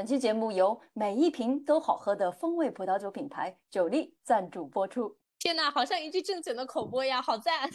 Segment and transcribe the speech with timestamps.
[0.00, 5.14] 本期节目由每一瓶都好喝的风味葡萄酒品牌酒力赞助播出。
[5.38, 7.68] 天哪，好像一句正经的口播呀，好赞！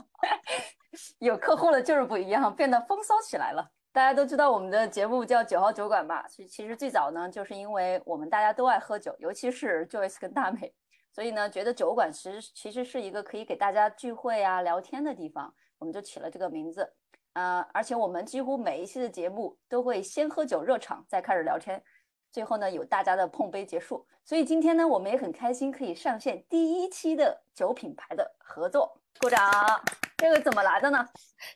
[1.20, 3.66] 有客户了就是不一样，变得风骚起来了。
[3.94, 6.28] 大家都知道我们的节目叫九号酒馆吧？
[6.28, 10.74] 其其实最早呢，就是因为我们大家都爱喝酒，尤其是 Joyce 跟大美，
[11.14, 16.92] 所以呢，觉得酒馆其实其实是一个可以给大家聚会啊、聊天的地方，我们就起了这个名字。
[17.36, 21.82] 呃，而且我们几乎每一期的节目都会先喝酒热场，再开始聊天，
[22.32, 24.06] 最后呢有大家的碰杯结束。
[24.24, 29.38] 所以今天呢，我们也很开心可以上线第一期的酒品牌的合作，鼓掌。
[30.16, 31.06] 这个怎么来的呢？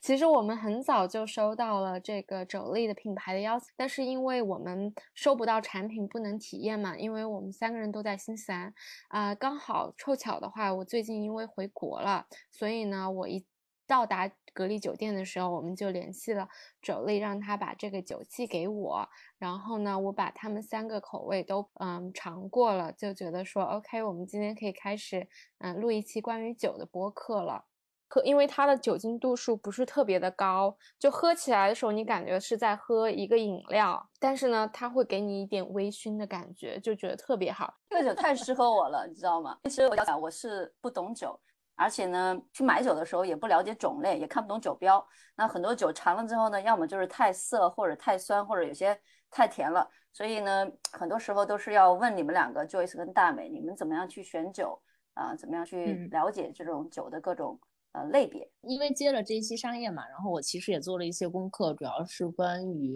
[0.02, 8.74] 其实我们很早就收到了这个酒力的品牌的邀请，但是因为我们收不到产品，不能体验嘛，因为我们三个人都在新西兰
[9.08, 13.42] 啊，刚好凑巧的话，我最近因为回国了，所以呢，我一。
[13.86, 16.48] 到达隔离酒店的时候，我们就联系了
[16.82, 19.08] 酒力，让他把这个酒寄给我。
[19.38, 27.64] 然后呢，我把他们三个口味都嗯尝过了，就觉得说 OK，我们今天可以开始嗯录一期关于酒的播客了。
[28.12, 37.72] 喝，因为它的酒精度数不是特别的高，就喝起来的时候你感觉是在喝一个饮料，但是呢，它会给你一点微醺的感觉，就觉得特别好。
[37.88, 39.56] 这个酒太适合我了，你知道吗？
[39.62, 41.38] 其实我要讲我是不懂酒。
[41.80, 45.02] 而且呢，去买酒的时候也不了解种类，也看不懂酒标。
[45.34, 49.00] 那很多酒尝了之后呢，要么就是太涩，或者太酸，或者有些
[49.30, 49.88] 太甜了。
[50.12, 54.78] 所以呢，很多时候都是要问你们两个，Joyce 跟大美，你们怎么样去选酒
[55.14, 55.34] 啊？
[55.34, 57.58] 怎么样去了解这种酒的各种
[57.92, 58.46] 呃类别？
[58.60, 62.94] 因为接了这一期商业嘛，然后我其实也做了一些功课，主要是关于。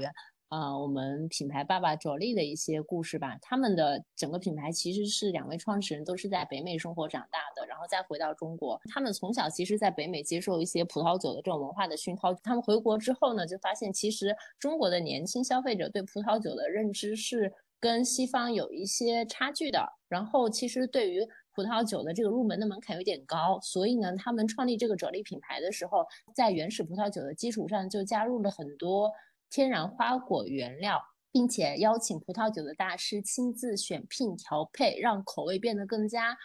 [0.55, 3.37] 啊，我们品牌爸爸卓力的一些故事吧。
[3.43, 8.81] 他们的整个品牌其实是两位创始人都是在北美生活长大的，然后再回到中国。
[8.89, 12.33] 他们从小其实在北美接受一些葡萄酒的这种文化的熏陶。
[12.35, 19.85] 他们回国之后呢，就发现其实中国的年轻消费者对葡萄酒的认知是跟西方有一些差距的。
[20.09, 29.11] 然后其实对于葡萄酒的这个入门的门槛有点高，所以呢，他们创立这个卓力品牌的时候，在原始葡萄酒的基础上就加入了很多。
[29.51, 31.01] 天然花果原料，
[31.31, 36.37] 并且邀请葡萄酒的大师亲自选聘调配，让口味变得更加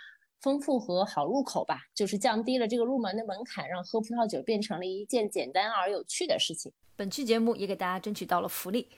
[0.42, 1.82] 丰富和好入口吧。
[1.94, 6.72] 就是降低了这个入门的门槛，让喝葡萄酒变成了一件简单而有趣的事情。
[6.96, 8.90] 本期节目也给大家争取到了福利，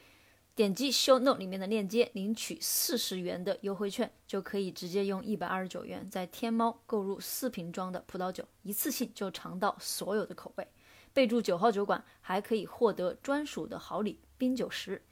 [0.56, 10.68] 点击 show note 里面的链接，领取四十元的优惠券，就可以直接用一百二十九元在天猫购入四瓶装的葡萄酒，一次性就尝到所有的口味。
[11.14, 15.04] 备注九号酒馆，还可以获得专属的好礼冰酒十。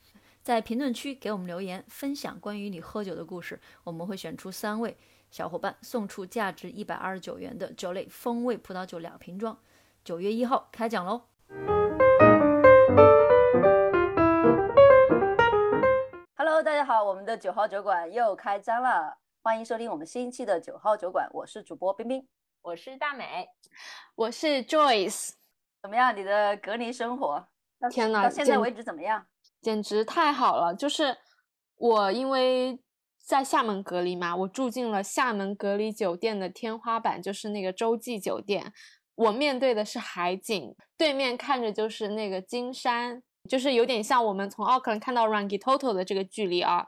[0.42, 4.96] 在评论区给我们留言，分享关于你喝酒的故事，我们会选出三位
[5.30, 9.58] 小伙伴，送出价值一百二十九元的酒类风味葡萄酒两瓶装。
[10.02, 11.26] 九月一号开奖喽
[16.36, 22.26] ！Hello，大家好，我们的九号酒馆又开张了，欢迎收听我们新一期的九号酒馆，我是主播冰冰，
[22.62, 23.46] 我是大美，
[24.14, 25.39] 我是 Joyce。
[25.82, 26.16] 怎么样？
[26.16, 27.46] 你的隔离生活？
[27.90, 29.26] 天呐，到现在为止怎么样？
[29.62, 30.74] 简直太好了！
[30.74, 31.16] 就是
[31.76, 32.78] 我因为
[33.18, 38.72] 在厦门隔离嘛，我住进了厦门隔离酒店的天花板，就是那个洲际酒店。
[39.14, 46.86] 我面对的是海景，对面看着就是那个金山，就是有点像我们从奥克兰看到 Rangitoto 的这个距离啊。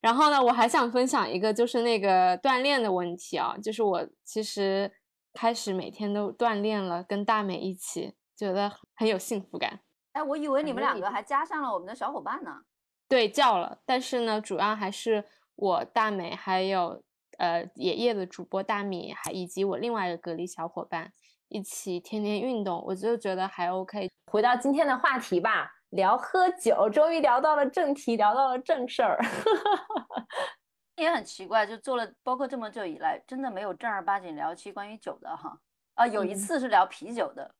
[0.00, 4.90] 然后呢，我还想分享一个，就是那个锻炼的问题啊，就是我其实
[5.34, 8.14] 开始每天都锻炼了，跟大美一起。
[8.36, 9.80] 觉得很有幸福感。
[10.12, 12.62] 哎，我以为你们两个还加上了我们的小伙伴呢。
[13.08, 15.24] 对，叫了，但是呢，主要还是
[15.54, 17.02] 我大美，还有
[17.38, 21.12] 呃爷爷的主播大米，还以及我另外一个隔离小伙伴
[21.48, 24.10] 一起天天运动，我就觉得还 OK。
[24.32, 29.18] 回到今天的话题吧，聊喝酒，终于聊到了正题，聊到了正事儿。
[30.96, 35.58] 也很奇怪，就做了包括这么久以来，真的没有正儿八经聊起关于酒的哈。
[35.94, 37.54] 啊，有一次是聊啤酒的。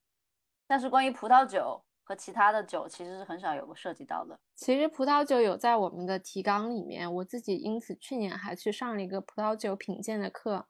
[0.66, 4.38] 但是关于葡萄酒和其他的酒，其实是很少有涉及到的。
[4.54, 10.66] 其实葡萄酒有在我们的提纲里面，我自己因此去年还去上了一个葡萄酒品鉴的课。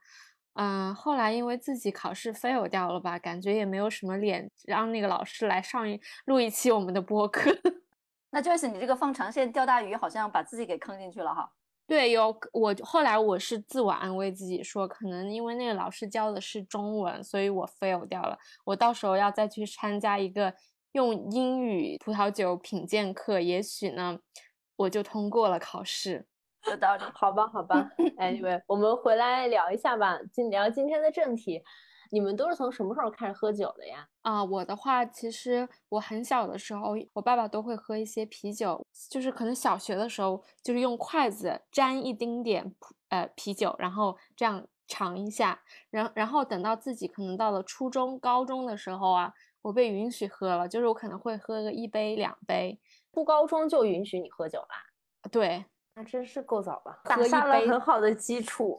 [0.54, 7.50] 嗯，后来因为自己考试 fail 掉了吧，感觉也没有什么脸让那个老师来上一录一期我们的播客。
[8.30, 11.52] 那 Joyce，你这个放长线钓大鱼，好像把自己给坑进去了哈。
[11.86, 18.36] 对，有我后来我是自我安慰自己说，可能因为那个老师教的是中文，所以我 fail 掉了。
[18.64, 20.52] 我到时候要再去参加一个
[20.92, 24.18] 用英语葡萄酒品鉴课，也许呢，
[24.74, 26.26] 我就通过了考试。
[26.68, 27.88] 有道理，好吧，好吧。
[28.18, 31.62] Anyway，我们回来聊一下吧，今聊今天的正题。
[32.10, 34.08] 你们都是从什么时候开始喝酒的呀？
[34.22, 42.74] 啊，我的话，其实我很小的时候，我爸爸都会喝一些啤酒，就是可能小学的时候，就是用筷子沾一丁点
[43.08, 49.32] 呃啤酒，然后这样尝一下，然然后等到自己可能到了初中、高中的时候啊，
[49.62, 52.78] 我被允许喝了，就是我可能会喝个一杯两杯。
[53.12, 54.76] 初高中就允许你喝酒啦？
[55.30, 55.64] 对。
[55.98, 58.78] 那真是够早了，打下了很好的基础。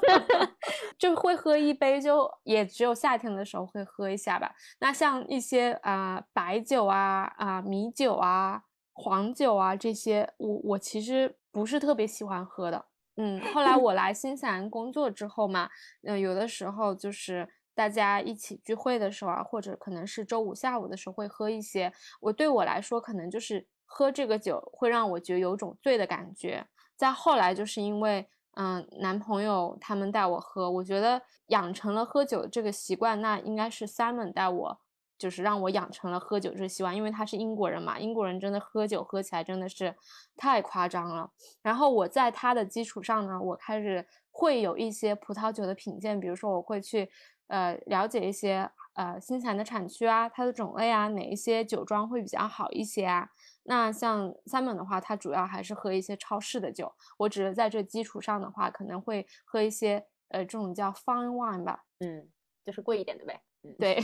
[0.98, 4.54] 就会喝一杯，就也只有夏天的时候会喝一下吧。
[4.80, 12.84] 那像一些啊白酒啊啊米酒啊黄酒啊这些，我我其实不是特别喜欢喝的。
[13.16, 15.70] 嗯，后来我来新西兰工作之后嘛，
[16.02, 21.90] 嗯，有的时候就是大家一起聚会的时候啊，或者可能是周五下午的时候会喝一些。
[22.20, 23.66] 我对我来说，可能就是。
[23.92, 26.68] 喝这个酒会让我觉得有种醉的感觉。
[26.96, 33.20] 再后来就是因为，嗯，男朋友他们带我喝，我觉得养成了喝酒这个习惯。
[33.20, 34.80] 那应该是 Simon 带我，
[35.18, 39.96] 就是让我养成了喝酒这个习惯，因为他是英国人嘛，英国人真的喝酒喝起来真的是
[40.36, 41.32] 太夸张了。
[41.60, 47.10] 然后我在他的基础上呢，我开始会有一些葡萄酒的品鉴，比如说我会去，
[47.48, 53.30] 呃，了解一些呃新西兰的产区啊，它的种类啊，哪一些酒庄会比较好一些啊。
[53.64, 56.92] 那像 Simon 的话，他主要还是喝一些超市的酒。
[57.18, 62.28] 我只是在这基础上的话，可能会喝一些呃这种叫 fine wine 吧，嗯，
[62.64, 63.40] 就是贵一点的呗。
[63.62, 63.96] 嗯，对，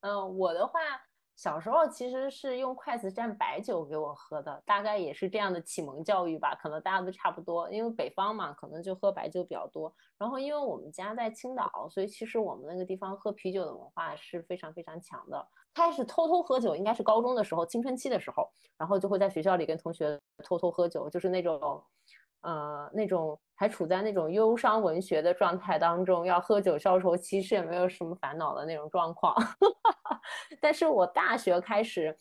[0.00, 0.80] 嗯， 我的话。
[1.34, 7.70] 小时候其实是用筷子蘸白酒给我喝的，大概也是这样的启蒙教育吧，可能大家都差不多。
[7.70, 9.92] 因为北方嘛，可能就喝白酒比较多。
[10.18, 15.44] 然后因为我们家在青岛，所以其实我们那个地方喝啤酒的文化是非常非常强的。
[15.74, 21.82] 开始偷偷喝酒应该是高中的时候，青春期的时候，然后就会在学校里跟同学偷偷喝酒，就是那种。
[22.42, 29.34] 呃，那种还处在那种忧伤文学的状态当中，要喝酒消愁，其实也没有什么烦恼的那种状况。
[30.60, 32.16] 但是我大学开始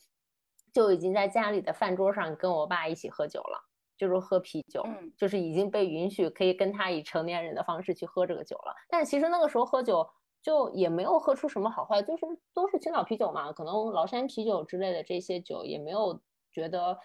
[0.71, 3.59] 就已经在家里的饭桌上跟我爸一起喝酒了，
[3.97, 4.85] 就是喝啤酒，
[5.17, 8.75] 就是已经被允许可以跟他以成年人的方式去喝这个酒了。
[8.89, 10.07] 但其实那个时候喝酒
[10.43, 16.21] 就也没有喝出什么好坏，就是都是青岛啤酒嘛，可能崂山啤酒之类的这些酒也没有
[16.51, 16.95] 觉得。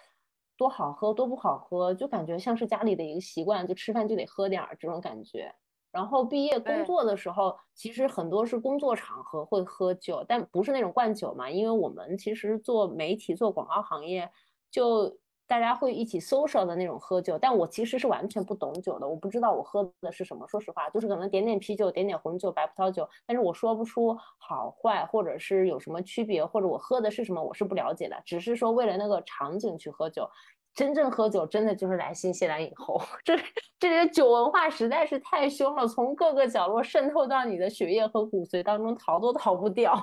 [0.57, 5.53] 多好喝，多不好喝，就感觉像是家里的一个习惯，就吃饭就得喝点儿这种感觉。
[5.91, 14.29] 然后毕业工作的时候，其实很多是工作场合会喝酒，但不是那种灌酒嘛，因为我们其实做媒体、做广告行业，
[14.71, 15.17] 就。
[15.47, 20.45] 大家会一起 social 的那种喝酒，但我其实是完全不懂酒的，我不知道我喝的是什么。
[20.47, 28.21] 说实话，就是可能点点啤酒，点点红酒、白葡萄酒，但是我说不出好坏，或者是有什么区别，或者我喝的是什么，我是不了解的。
[28.25, 30.29] 只是说为了那个场景去喝酒，
[30.73, 33.35] 真正喝酒真的就是来新西兰以后，这
[33.79, 39.95] 这里的酒文化实在是太凶了，从各个角落渗透到你的血液和骨髓当中，逃都逃不掉。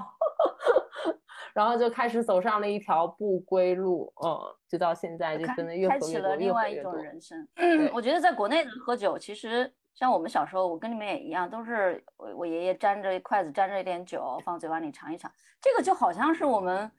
[1.52, 4.38] 然后就开始走上了一条不归路，嗯，
[4.69, 7.46] 就到现在就真的越喝越多，开启了另外一种人生。
[7.56, 15.31] 嗯，我觉得在国内的喝酒，其实像我们小时候，我跟你们也一样，都是我我爷爷沾着筷子沾着一点酒放嘴巴里尝一尝，
[15.61, 16.91] 这个就好像是我们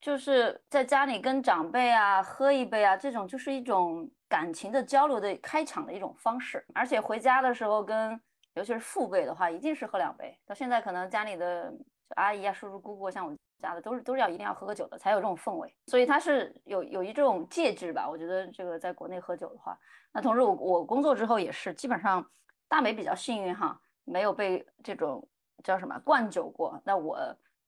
[0.00, 6.64] 就是在家里跟长辈啊喝一杯啊，这种就是一种感情的交流的开场的一种方式。
[6.74, 8.20] 而且回家的时候跟
[8.54, 10.38] 尤其是父辈的话，一定是喝两杯。
[10.46, 11.72] 到现在可能家里的
[12.16, 13.36] 阿姨啊、叔叔、姑姑，像我。
[13.62, 18.10] 家的都是都是要一定要喝个酒的才有这种氛围，所以它是有有一种介质吧。
[18.10, 19.78] 我觉得这个在国内喝酒的话，
[20.12, 22.28] 那同时我我工作之后也是基本上
[22.66, 25.24] 大美比较幸运哈，没有被这种
[25.62, 26.76] 叫什么灌酒过。
[26.84, 27.16] 那我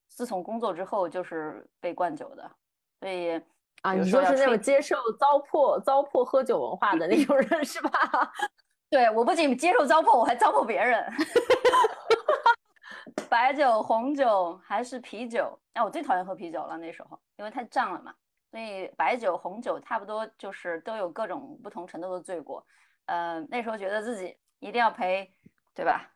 [0.08, 2.50] 自从工作之后就是被灌酒的，
[2.98, 3.40] 所以
[3.82, 7.90] 啊，你说是那种接受糟粕糟粕喝酒文化的那种人是吧？
[8.90, 11.08] 对我不仅接受糟粕，我还糟粕别人。
[13.28, 15.58] 白酒、红酒还是啤酒？
[15.74, 18.14] 哎，我最讨厌喝啤酒了，那时候因为太胀了嘛。
[18.50, 22.64] 所以白酒、红酒差不多就是都有各种不同程度的罪过。
[23.06, 25.28] 呃，那时候觉得自己一定要陪，
[25.74, 26.10] 对吧？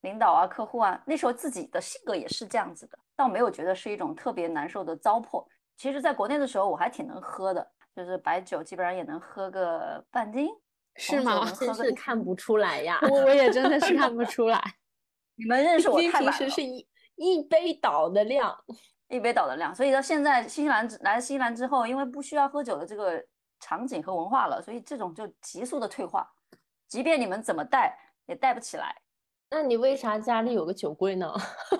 [0.00, 5.46] 领导啊、客户啊，那时候自己的性格也是这样子的，倒没有觉得是一种特别难受的糟粕。
[5.76, 10.48] 其实，在国内的时候我还挺能喝的，就是白酒基本上也能喝个半斤，
[10.96, 11.44] 是吗？
[11.52, 14.60] 真是看不出来呀，我 我也真的是看不出来。
[15.36, 16.32] 你们认识我太晚了。
[16.32, 16.86] 平时是一
[17.16, 18.56] 一杯倒的量，
[19.08, 19.74] 一杯倒的量。
[19.74, 23.24] 所以到现在新西兰来新西兰之后，因为不需要喝酒的这个
[23.60, 26.30] 场景和文化了，所以这种就急速的退化。
[26.88, 28.94] 即便你们怎么带，也带不起来。
[29.50, 31.32] 那你为啥家里有个酒柜呢？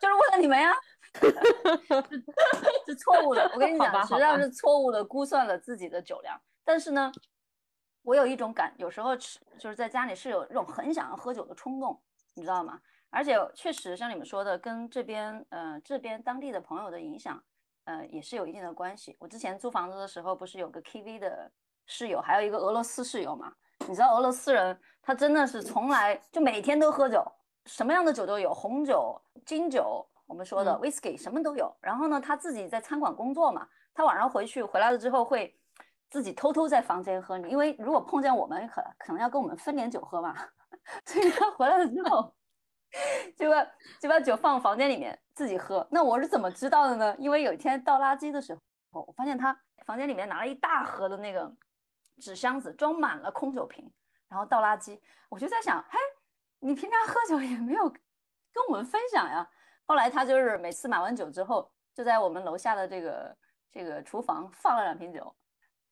[0.00, 0.74] 就是为了你们呀。
[2.86, 6.40] 是错误的，我跟你讲，实际上是错误的估算了自己的酒量。
[6.64, 7.10] 但是呢。
[8.04, 11.98] 我有一种感，有时候吃就是在家里是有这种很想要喝酒的冲动，
[12.34, 12.78] 你知道吗？
[13.08, 17.42] 而且确实像你们说的，跟这边呃这边当地的朋友的影响，
[17.84, 19.16] 呃也是有一定的关系。
[19.18, 21.50] 我之前租房子的时候，不是有个 KV 的
[21.86, 23.52] 室友，还有一个俄罗斯室友嘛？
[23.88, 27.24] 你知道俄罗斯人他真的是从来就每天都喝酒，
[27.64, 31.74] 什么样的酒都有，红酒、金酒，我们说的 whisky 什么都有。
[31.80, 35.56] 然后呢，他自己在餐馆工作嘛，他晚上回去回来了之后会
[36.10, 40.34] 自己偷偷在房间喝，因为如果碰见我们可可能要跟我们分点酒喝嘛，
[41.04, 42.34] 所以他回来了之后。
[43.36, 43.66] 就把
[44.00, 45.84] 就把酒放房间里面自己喝。
[45.90, 47.16] 那我是怎么知道的呢？
[47.18, 48.56] 因为有一天倒垃圾的时
[48.92, 49.52] 候，我发现他
[49.84, 51.52] 房间里面拿了一大盒的那个
[52.20, 53.92] 纸箱子，装满了空酒瓶，
[54.28, 55.00] 然后倒垃圾。
[55.28, 55.98] 我就在想，嘿，
[56.60, 59.44] 你平常喝酒也没有跟我们分享呀。
[59.86, 63.36] 后来他就是每次买完酒之后，就在我们楼下的这个
[63.72, 65.34] 这个厨房放了两瓶酒，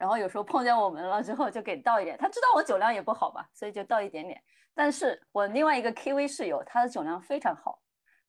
[0.02, 2.18] 然后有时候碰见我们了之后就给倒一点。
[2.18, 4.42] 他知道我酒量也不好吧，所以就倒一点点。
[4.74, 7.78] 但是我另外一个 KV 室友，他的酒量非常好，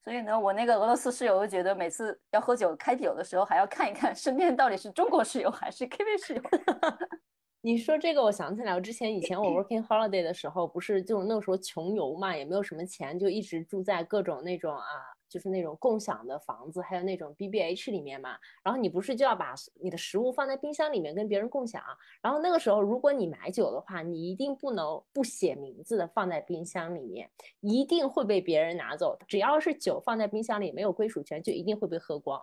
[0.03, 6.41] 所以呢，我那个俄罗斯室友就觉得每次要喝酒开酒的时候，还要看一看身边到底是中国室友还是 KV 室友。
[7.61, 14.85] 你说这个，我想起来，我之前以前我 working holiday 的时候，不是就那个时候穷游嘛，也没有什么钱，就一直住在各种那种啊。
[15.33, 21.81] 就是那种共享的房子，还有那种 B B H 里面嘛，然后你不是就要把你的食物放在冰箱里面跟别人共享？
[22.21, 27.27] 然后那个时候，如果你买酒的话，你一定不能不写名字的放在冰箱里面，
[27.61, 29.17] 一定会被别人拿走。
[29.27, 32.39] 只要是酒放在冰箱里没有归属权，就一定会被喝光。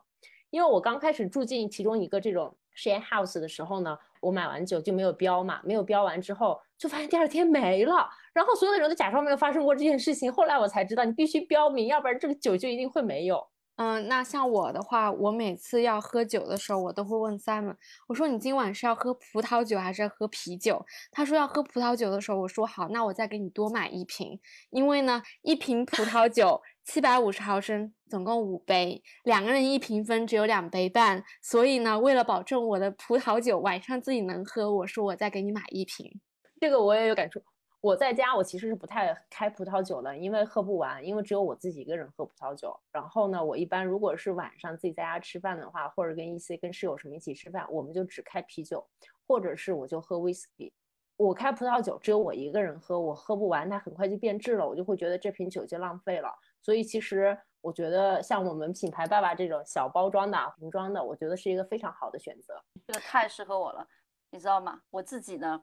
[0.51, 6.61] 因为我刚开始住进其中一个这种 share house 的时候呢，我买完酒就没有标嘛，没有标完之后。
[6.77, 10.33] 就发现第二天没了，然后所有的人都假装没有发生过这件事情。
[10.33, 13.49] 后来我才知道，你必须标明，要不然这个酒就一定会没有。
[13.77, 17.75] 嗯，那像我的话，我每次要喝酒的时候，我都会问 Simon，
[18.09, 20.85] 我说你今晚是要喝葡萄酒还是要喝啤酒？
[21.11, 36.21] 他说要喝葡萄酒的时候，我说好，那我再给你多买一瓶，因为呢，一瓶葡萄酒 七百五十毫升，总共五杯，两个人一瓶分，只有两杯半，所以呢，为了保证我的葡萄酒晚上自己能喝，我说我再给你买一瓶。
[36.61, 37.43] 这个我也有感触。
[37.83, 42.79] 我在家，我其实是不太开葡萄酒的，因为喝不完，因为只有我自己一个人喝葡萄酒。
[42.93, 48.87] 然后呢，我一般如果是晚上自己在家吃饭的话，或者跟一些跟室友什么一起吃饭，我们就只开啤酒，
[49.27, 50.71] 或者是我就喝 whisky。
[51.17, 56.31] 我开葡萄酒只有我一个人喝，我喝不完，它很快就变质了，我就会觉得这瓶酒就浪费了。
[56.61, 62.63] 所以其实我觉得像我们品牌爸爸这种小包装的瓶装的，我觉得是一个非常好的选择。
[62.87, 63.89] 这个太适合我了，
[64.31, 64.83] 你知道吗？
[64.91, 65.63] 我自己呢。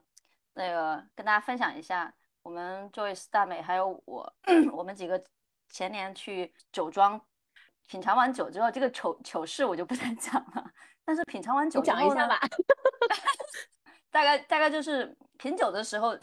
[0.58, 2.12] 那个跟大家分享一下，
[2.42, 4.34] 我们 Joyce 大美还有我，
[4.74, 5.22] 我们几个
[5.70, 7.18] 前年去酒庄
[7.86, 10.70] 品尝完酒之后，这个糗糗事我就不再 讲了。
[11.04, 12.40] 但是品尝完酒讲一下吧，
[14.10, 16.18] 大概大概就是品酒的时候。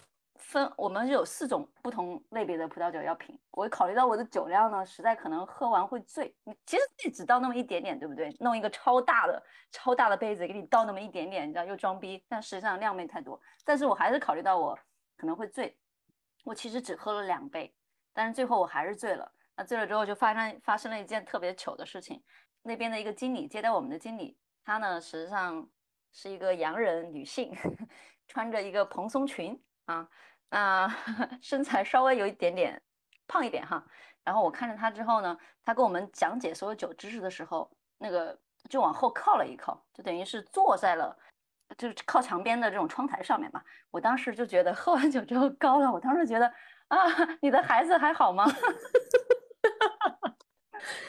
[0.46, 6.34] 分我们有四种不同类别的葡萄酒要品，我考虑到我的酒量呢，实在可能喝完会醉。
[6.44, 8.30] 你其实自己只倒那么一点点，对不对？
[8.40, 13.42] 弄一个超大的、超大的杯子给你倒那么一点点，你知道又装逼，但实际上量没太多。
[13.64, 14.78] 但是我还是考虑到我
[15.18, 15.76] 可能会醉，
[16.44, 17.74] 我其实只喝了两杯，
[18.14, 19.32] 但是最后我还是醉了。
[19.56, 22.24] 那醉了之后就发生发生了一件特别糗的事情，
[22.62, 25.68] 那边的一个经理接待我们的经理，她呢实际上
[26.12, 27.52] 是一个洋人女性，
[28.28, 30.08] 穿着一个蓬松裙啊。
[30.50, 30.88] 啊，
[31.42, 32.82] 身材稍微有一点点
[33.28, 33.86] 胖一点哈，
[34.24, 38.38] 然后我看着他之后呢，他跟我们讲解所有酒知识的时候，那个
[38.70, 41.18] 就往后靠了一靠，就等于是坐在了，
[41.78, 43.62] 就是靠墙边的这种窗台上面嘛。
[43.92, 46.48] 我当时就觉得喝完酒之后高了，我当时觉得
[46.88, 46.98] 啊，
[47.42, 48.46] 你的孩子还好吗？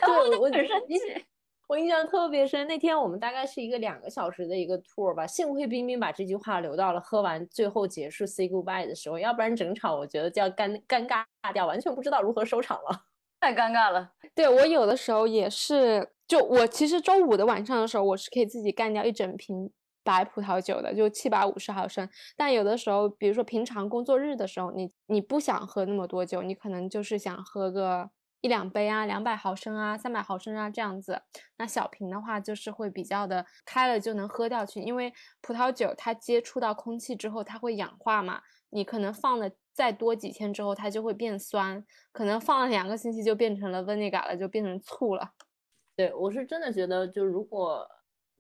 [0.01, 1.27] 对，我很生气。
[1.69, 13.07] 我印象特别深，那天我们大概是一个两个小时的一个 tour 吧，幸亏冰冰把这句话留到了喝完最后结束 say goodbye 的时候，要不然整场我觉得就要尴尴尬掉，完全不知道如何收场了，
[13.41, 14.13] 太尴尬了。
[14.33, 19.69] 对我有的时候也是，就我其实周五的晚上的时候，我是可以自己干掉一整瓶
[20.05, 22.09] 白葡萄酒的，就七百五十毫升。
[22.37, 28.11] 但有的时候，比如说平常工作日的时候，你你不想喝那么多酒，你可能就是想喝个。
[28.47, 31.21] 一两杯啊，两百毫升啊，三百毫升啊，这样子。
[31.57, 38.43] 那小瓶的话，就是会比较的开了就能喝掉去，因为葡萄酒它接触到空气之后，它会氧化嘛。
[38.71, 45.33] 你可能放了再多几天之后，它就会变酸，可能放了两个星期就变成了 vinegar 了，就变成醋了。
[45.97, 47.85] 对我是真的觉得，就如果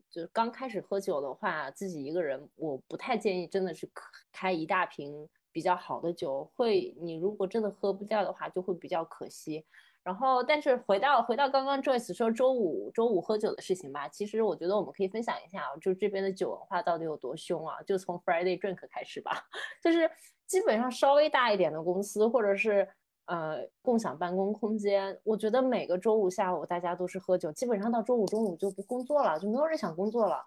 [0.08, 3.90] 就刚开始喝酒的话，自己一个人，我不太建议真的是
[4.30, 9.64] 开一大瓶比较好的酒，会你如果真的喝不掉的话，就会比较可惜。
[10.06, 17.82] 然后，但是回到回到刚刚 Joyce 说周五周五喝酒的事情吧，其实我觉得我们可以分享一下，就这边的酒文化到底有多凶啊？
[17.82, 19.32] 就从 Friday Drink 开始吧，
[19.82, 20.08] 就是
[20.46, 22.88] 基本上稍微大一点的公司，或者是
[23.24, 30.40] 呃共享办公空间，我觉得每个周五下午大家都是喝酒，基本上到周五中午就不工作了，就没有人想工作了。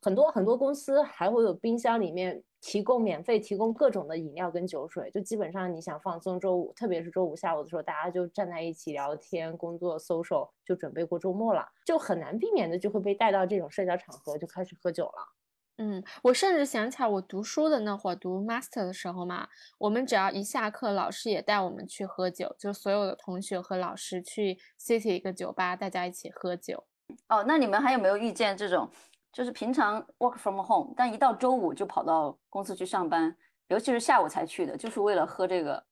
[0.00, 15.34] 很多很多公司还会有冰箱里面提供免费提供各种的饮料跟酒水，就基本上你想放松周五，特别是周五下午的时候，大家就站在一起聊天、工作、social，就准备过周末了，就很难避免的就会被带到这种社交场合，就开始喝酒了。
[15.78, 19.48] 嗯，我甚至想起来，我读书的那会儿读 master 的时候嘛，
[19.78, 26.84] 我们只要一下课，老师也带我们去喝酒，就所有的同学和老师去 city 一个酒吧，大家一起喝酒。
[27.28, 28.90] 哦，那你们还有没有遇见这种？
[29.32, 33.36] 就是平常 work from home，但一到周五就跑到公司去上班，
[33.68, 35.84] 尤其是下午才去的，就是为了喝这个，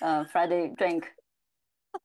[0.00, 1.04] 呃，Friday drink。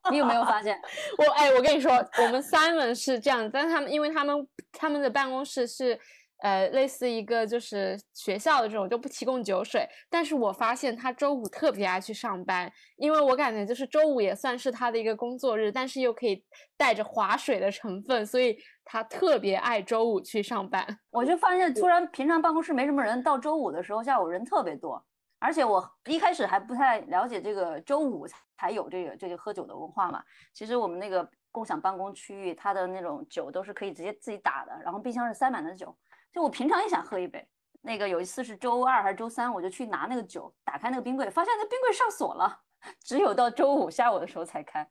[0.10, 0.80] 你有没有发现？
[1.18, 6.00] 我哎，我跟你说，我们 Simon 是这样，但是他们因为他们他们的办公室是。
[6.42, 16.44] 呃，类似一个就是学校的这种就不提供酒水，但是我发现他周五特别爱去上班，因为我感觉就是周五也算是他的一个工作日，但是又可以
[16.76, 20.84] 带着划水的成分，所以他特别爱周五去上班。
[21.12, 25.06] 我就发现突然平常办公室没什么人，到周五的时候下午人特别多，
[25.38, 28.26] 而且我一开始还不太了解这个周五
[28.58, 30.24] 才有这个这个喝酒的文化嘛。
[30.56, 35.96] 其实我们那个共享办公区域，它的那种酒都是可以直接自己打的，然后冰箱是塞满了酒。
[36.34, 37.46] 就我平常也想喝一杯，
[37.82, 42.62] 那个有一次是周二还是周三，我就去拿那个酒，打开那个冰柜，发现那冰柜上锁了，
[43.04, 44.88] 只有到周五下午的时候才开。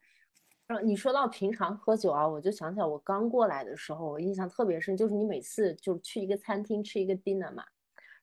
[0.68, 7.64] 嗯，你说到平常喝酒啊，我就想起来我刚过来的时候，我印象特别深，就是你每次就去一个餐厅吃一个 dinner 嘛，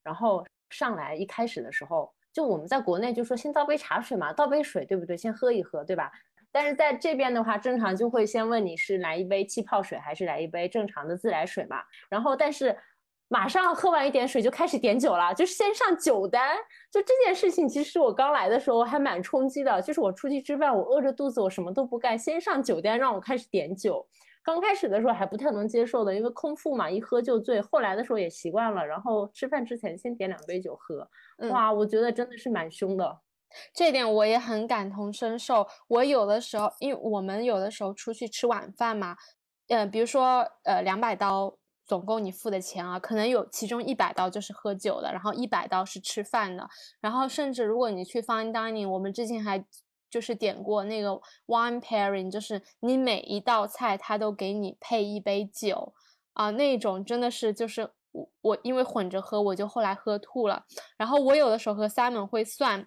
[0.02, 5.16] 然后上来一开始的时候，就我们在国内就说先倒杯茶水嘛，倒杯水，对不对？
[5.16, 6.10] 先喝一喝，对吧？
[6.50, 12.78] 但是在这边的话，正常就会先问你是来一杯气泡水还是来一杯正常的自来水嘛，然后但是。
[13.30, 16.56] 马上喝完一点水就开始点酒了，就是先上酒单。
[16.90, 19.82] 就这件事情，其实我刚来的时候还蛮冲击的。
[19.82, 24.08] 就是我出去吃饭，我饿着肚子，我什么都不干，先上酒单让我开始点酒。
[24.42, 27.60] 刚开始的时候还不太能接受的，因为空腹嘛，一喝就醉。
[27.60, 31.06] 后来的时候也习惯了，然后吃饭之前先点两杯酒喝。
[31.50, 33.18] 哇，我觉得真的是蛮凶的。
[33.74, 35.66] 这点我也很感同身受。
[35.88, 39.16] 我有的时候，因为我们有的时候出去吃晚饭嘛，
[39.68, 41.57] 嗯，比如说呃两百刀。
[41.88, 46.68] 总共你付的钱啊，可能有其中一百刀就是喝酒的，然后一百刀是吃饭的，
[47.00, 49.64] 然后甚至如果你去 fine dining，我们之前还
[50.10, 55.94] 就是点过那个 wine pairing，就是你每一道菜他都给你配一杯酒
[56.34, 60.66] 啊，那种真的是就是我我因为混着喝，我就后来喝吐了。
[60.98, 62.86] 然后我有的时候和 Simon 会算，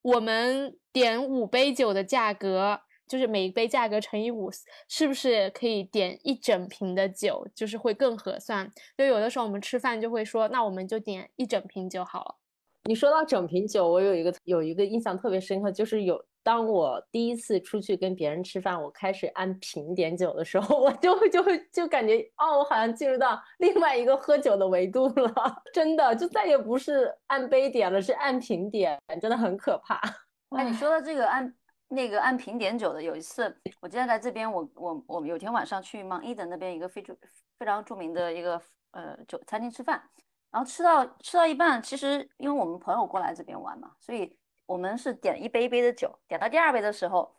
[0.00, 2.80] 我们点五杯酒的价格。
[3.08, 4.50] 就是每一杯价格乘以五，
[4.86, 7.46] 是不是可以点一整瓶的酒？
[7.54, 8.70] 就是会更合算。
[8.96, 12.34] 就有的时候我们吃饭就会说，那我们就点一整瓶就好了。
[12.84, 25.32] 你说到整瓶酒，我有一个有一个印象特别深刻，就是有当我第一次出去跟别人吃饭，我开始按瓶点酒的时候， 我就会就会就感觉哦，我好像进入到另外一个喝酒的维度了。
[25.74, 30.00] 真的，就再也不是按杯点了，是按瓶点，真的很可怕。
[30.56, 31.54] 哎，你说的这个按。
[31.88, 33.44] 那个按瓶点酒的，有一次
[33.80, 37.16] 我今天来这边，我我我有天晚上去 Mount Eden 那边一个非著
[37.58, 40.02] 非常著名的一个呃酒餐厅吃饭，
[40.50, 47.34] 然后吃到吃到一半，其实因为我们朋友过来这边玩嘛，所以我们是点一杯一杯的酒，点到第二杯的时候，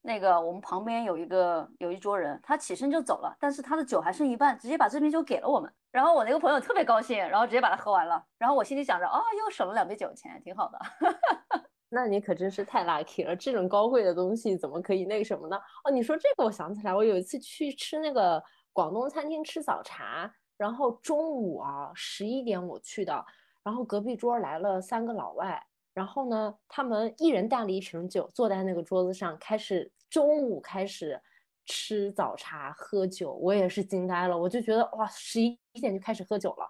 [0.00, 10.78] 那个我们旁边有一个有一桌人，他起身就走了，但是他的酒还剩一半，直接把这瓶酒给了我们，然后我那个朋友特别高兴，然后直接把它喝完了，然后我心里想着，哦，又省了两杯酒钱，挺好的。
[10.78, 15.58] 哈哈哈那你可真是太 lucky 了，这种高贵的东西怎么可以那个什么呢？
[15.84, 23.22] 哦，你说这个，我想起来，我有一次去吃那个广东餐厅吃早茶，然后中午啊十一点我去的，
[23.62, 31.20] 然后隔壁桌来了三个老外，然后呢，他们一人带了一瓶酒，坐在那个桌子上，开始中午开始
[31.66, 36.66] 吃早茶喝酒，我也是惊呆了，我就觉得哇，十一点就开始喝酒了。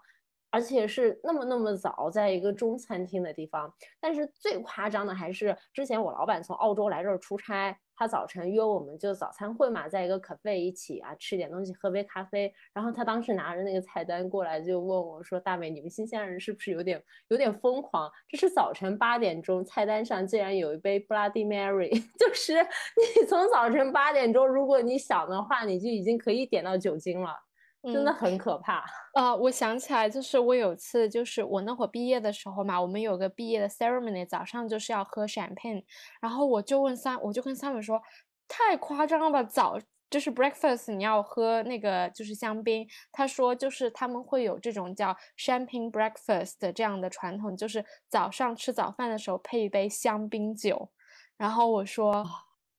[0.52, 3.72] 而且是那么那么早，在一个中餐厅的地方。
[3.98, 12.52] 但是最夸张的还是之前我老板从澳洲来这儿出差，他早晨约我们就早餐会嘛，在一个 cafe 一起啊吃点东西，喝杯咖啡。
[12.74, 18.10] 然后他当时拿着那个菜单过来，就问我说：“大美，你们新西兰人是不是有点有点疯狂？
[18.28, 27.34] 这是早晨八点钟，菜单上竟然有一杯 Bloody Mary， 就是你从早晨八点钟，如果你想的话，你就已经可以点到酒精了。”
[27.82, 29.34] 真的很可怕啊！
[29.34, 35.82] 我想起来，就是我有次，就是我那会儿毕业的时候嘛，我们有个毕业的 ceremony，早上就是要喝 champagne，
[36.20, 38.00] 然后我就问三，我就跟三伟说，
[38.46, 39.78] 太夸张了吧，早
[40.10, 50.90] 就是 breakfast 你要喝那个就是香槟，他说就是他们会有这种叫 champagne breakfast 这样的传统，就是早上吃早饭的时候配一杯香槟酒，
[51.36, 52.24] 然后我说。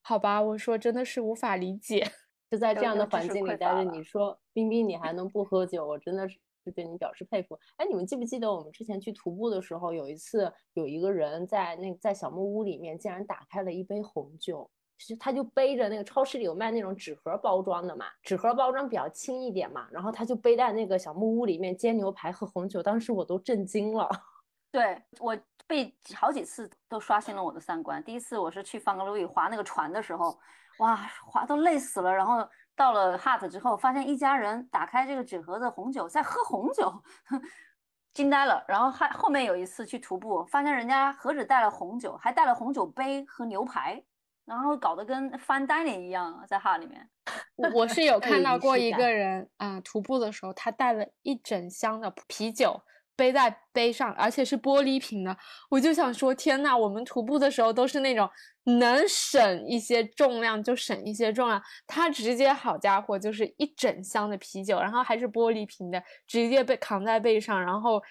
[0.05, 2.05] 好吧，我说真的是无法理解。
[2.53, 6.37] 就在这样的环境里待着，你说冰冰你还 能不喝酒，我真的是
[6.75, 7.57] 对你表示佩服。
[7.77, 24.07] 哎，你们记不记得我们之前去徒步的时候，有一次有一个人在那在小木屋里面竟然打开了一杯红酒，是他就背着那个超市里有卖那种纸盒包装的嘛，纸盒包装比较轻一点嘛，然后他就背在那个小木屋里面煎牛排喝红酒，当时我都震惊了。
[24.71, 25.35] 对我
[25.65, 28.03] 被好几次都刷新了我的三观。
[28.03, 30.37] 第一次我是去方格路易划那个船的时候，
[30.77, 32.13] 哇，滑都累死了。
[32.13, 36.91] 然后到了 hut 之后，发现一家人打开这个纸盒子红酒在喝红酒，
[38.13, 38.63] 惊呆了。
[38.67, 44.03] 然后还后面有一次去徒步，发现人家何止带了红酒，还带了红酒杯和牛排，
[44.45, 47.09] 然后搞得跟 fine dining 一样，在 hut 里面。
[47.55, 52.81] 我我是有 看到过一个人啊、徒步的时候，他带了一整箱的啤酒
[53.15, 55.35] 背在背上，而且是玻璃瓶的。
[55.69, 58.29] 我就想说，天呐，我们徒步的时候都是那种
[58.63, 68.01] 能省一些重量就省一些重量，他直接好家伙就是一整箱的啤酒，然后还是玻璃瓶的，直接被扛在背上，然后。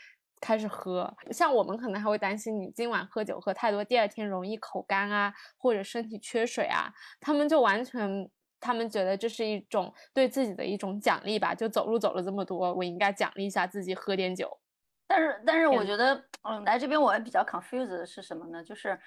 [0.45, 6.93] 开始喝，像我们可能还会担心你今晚喝酒喝太多，第二天容易口干啊，或者身体缺水啊。
[7.21, 14.59] 他们就完全，他们觉得这是一种对自己的一种奖励吧，就走路走了这么多，我应该奖励一下自己，喝点酒。
[15.07, 18.63] 但是，但是我觉得，嗯，来这边我也比较 confused 的是什么呢？
[18.65, 18.99] 就是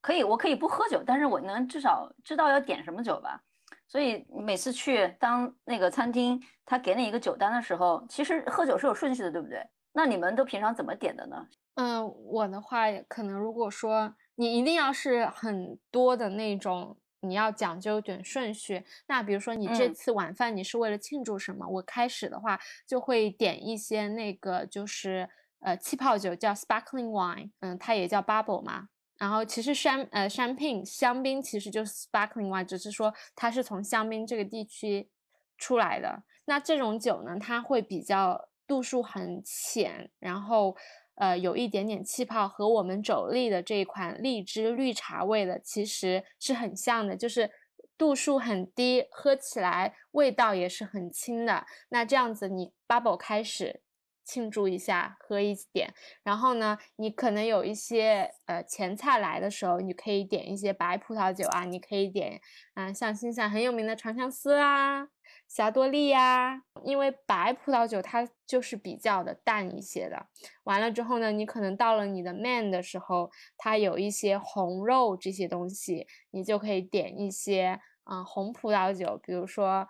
[0.00, 3.40] 可以，我可以不喝酒，但是我能至少知道要点什么酒吧。
[3.86, 9.64] 所以每次去当那个餐厅他给你一个酒单的时候，其实喝酒是有顺序的，对不对？
[9.92, 11.46] 那你们都平常怎么点的呢？
[11.76, 18.84] 嗯，我的话可能如果说你一定要是很多的那种，你要讲究点顺序。
[19.06, 21.66] 那比如说你这嗯次晚饭你是为了庆祝什么？
[21.66, 25.28] 我开始的话就会点一些那个就是
[25.64, 28.88] 呃气泡酒，叫 sparkling wine，嗯，它也叫 bubble 嘛。
[29.16, 35.08] 然后其实山呃 champagne 香槟其实就是 sparkling wine，只是说它是从香槟这个地区
[35.56, 36.24] 出来的。
[36.46, 40.76] 那这种酒呢，它会比较度数很浅，然后
[41.14, 47.50] 呃有一点点气泡，和我们肘力的这一款荔枝绿茶味的其实是很像的，就是
[47.96, 51.64] 度数很低，喝起来味道也是很轻的。
[51.88, 53.83] 那这样子你 bubble 开始。
[54.24, 62.40] 庆祝一下，喝一点，然后呢，你可能有一些呃前菜来的时候，你可以点一些白葡萄酒啊，你可以点
[62.74, 65.06] 啊、像新西兰很有名的长相思啊、
[65.46, 70.26] 霞多丽呀、因为白葡萄酒它就是比较的淡一些的。
[70.64, 79.86] 完了之后呢，你可能到了你的 main 的时候，它有一些红肉这些东西，你就可以点一些啊、红葡萄酒，比如说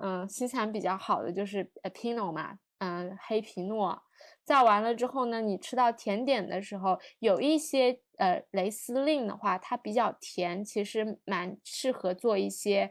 [0.00, 4.02] 嗯，新西兰比较好的就是呃 Pinot 嘛，嗯，黑皮诺。
[4.44, 12.90] 造完了之后呢，你吃到甜点的时候，有一些呃雷司令的话，它比较甜，其实蛮适合做一些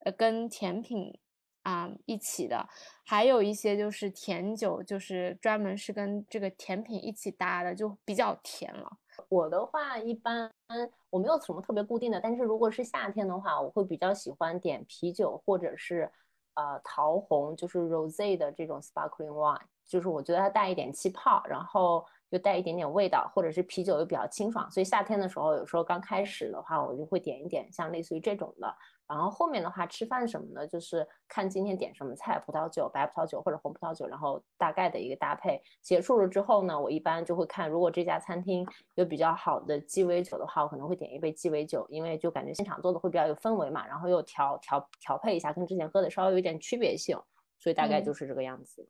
[0.00, 1.18] 呃跟甜品
[1.62, 2.68] 啊、一起的。
[3.04, 8.98] 还有一些就是甜酒，就是专门是跟这个甜品一起搭的，就比较甜了。
[9.28, 10.50] 我的话一般
[11.10, 16.10] 我没有什么特别固定的，但是如果是夏天的话，我会比较喜欢点啤酒或者是
[16.54, 28.74] 呃桃红，就是 rose 的这种 sparkling wine，就是我觉得它带一点气泡，然后又带一点点味道，或者是啤酒又比较清爽，所以夏天的时候有时候刚开始的话，我就会点一点像类似于这种的。
[29.06, 35.62] 然后后面的话，吃饭什么的，就是看今天点什么菜，葡萄酒、白葡萄酒或者红葡萄酒，然后大概的一个搭配。
[35.82, 47.18] 结束了之后呢，我一般就会看，如果这家餐厅有比较好的鸡尾酒的话，我可能会点一杯鸡尾酒，因为就感觉现场做的会比较有氛围嘛，然后又调调调配一下，跟之前喝的稍微有点区别性，
[47.62, 48.84] 所以大概嗯就是这个样子。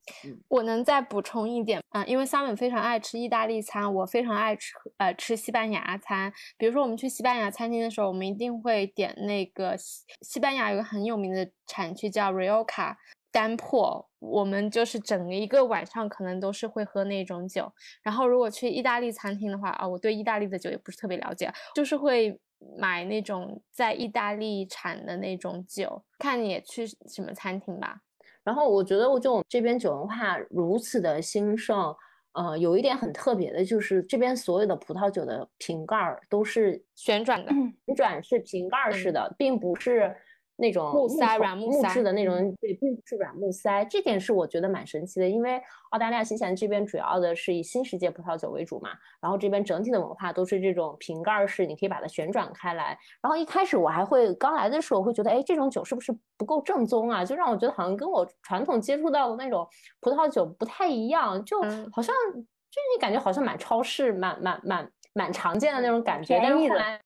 [0.49, 6.33] 我能再补充一点啊、因为 Simon 非常爱吃意大利餐，我非常爱吃呃吃西班牙餐。
[6.57, 12.97] 比如说我们去西班牙餐厅的时候，我们一定会点那个西西班牙有个很有名的产区叫 Rioja
[13.31, 17.71] 干破，我们就是整个一个晚上可能都是会喝那种酒。
[18.03, 22.41] 然后如果去意大利餐厅的话啊，我对意大利的酒也不是特别了解，就是会
[22.79, 26.03] 买那种在意大利产的那种酒。
[26.19, 28.01] 看你也去什么餐厅吧。
[28.45, 31.95] 然后我觉得，我就这边酒文化如此的兴盛，
[32.33, 37.53] 呃，有一点很特别的，就是这边所有的葡萄酒的瓶盖儿都是旋转的，
[37.87, 40.15] 旋转是瓶盖儿式的，并不是
[40.63, 43.85] 那种木塞软木质的那种，对，并不是软木塞。
[43.87, 52.97] 这点是我觉得蛮神奇的，因为澳大利亚、新西兰这边主要的是以新世界葡萄酒为主嘛，然后这边整体的文化都是这种瓶盖儿式，你可以把它旋转开来。
[53.21, 57.25] 然后一开始我还会刚来的时候我会觉得，哎，这种酒是不是不够正宗啊？
[57.25, 59.67] 就让我觉得好像跟我传统接触到的那种
[60.01, 66.39] 葡萄酒不太一样，就嗯好像就你感觉好像蛮超市、蛮蛮蛮蛮常见的那种感觉。
[66.39, 67.01] 但是后来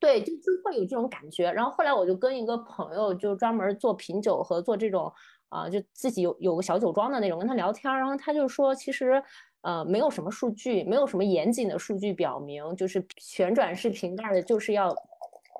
[0.00, 1.50] 对，就就会有这种感觉。
[1.50, 5.12] 然后后来我就跟一个朋友，就专门做品酒和做这种
[5.48, 9.22] 啊，就自己有有个小酒庄的那种，跟他聊天，然后他就说，其实
[9.62, 14.94] 呃没有什么数据，没有什么严谨的数据表明，就是旋转式瓶盖的就是要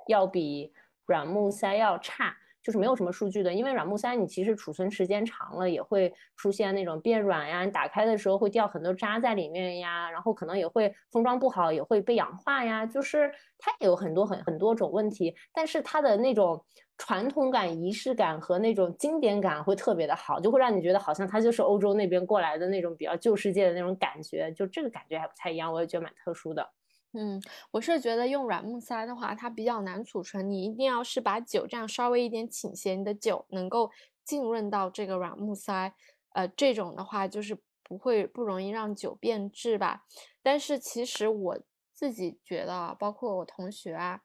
[0.06, 0.72] 要比
[1.06, 2.36] 软木塞要差。
[2.68, 16.62] 就是没有什么数据的，因为软木塞你其实储存时间长了也会出现那种变软呀，你打开的时候会掉很多渣在里面呀，然后可能也会封装不好，也会被氧化呀，就是它也有很多很很多种问题，但是它的那种
[16.98, 26.68] 传统感、仪式感和那种经典感会特别的好，就会让你觉得好像它就是欧洲那边过来的那种比较旧世界的那种感觉，就这个感觉还不太一样，我也觉得蛮特殊的。
[27.14, 27.40] 嗯，
[27.70, 30.50] 我是觉得用软木塞的话，它比较难储存。
[30.50, 33.90] 你一定要是把酒这样稍微一点倾斜，你的酒能够
[34.24, 35.94] 浸润到这个软木塞，
[36.34, 40.04] 呃，这种的话就是不会不容易让酒变质吧。
[40.42, 41.58] 但是其实我
[41.94, 44.20] 自己觉得，包括我同学啊，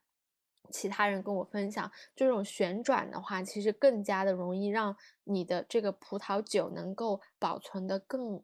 [0.69, 8.43] 其他人跟我分享，这种旋转的话，其实更加的容易让你的这个葡萄酒能够保存的更。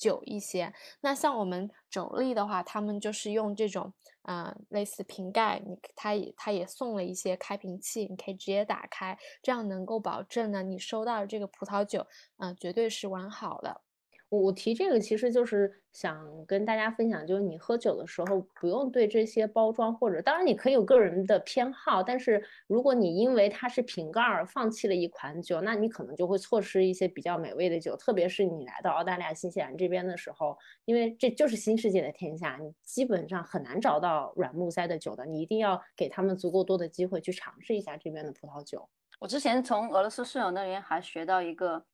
[0.00, 12.06] 久一些，那像我们肘力的话，他们就是用这种，呃，类似瓶盖，你他也他也送了一些开瓶器，你可以直接打开，这样能够保证呢，你收到的这个葡萄酒，
[12.38, 13.82] 嗯，绝对是完好的。
[14.30, 27.96] 我提这个其实就是想跟大家分享，就是你喝酒的时候不用对这些包装或者，当然你可以有个人的偏好，但是如果你因为它是瓶盖儿放弃了一款酒，那你可能就会错失一些比较美味的酒。
[27.96, 38.88] 特别是你来到澳大利亚、新西兰这边的时候，因为这就是新世界的天下，你基本上很难找到软木塞的酒的，你一定要给他们足够多的机会去尝试一下这边的葡萄酒。
[39.18, 41.84] 我之前从俄罗斯室友那边还学到一个。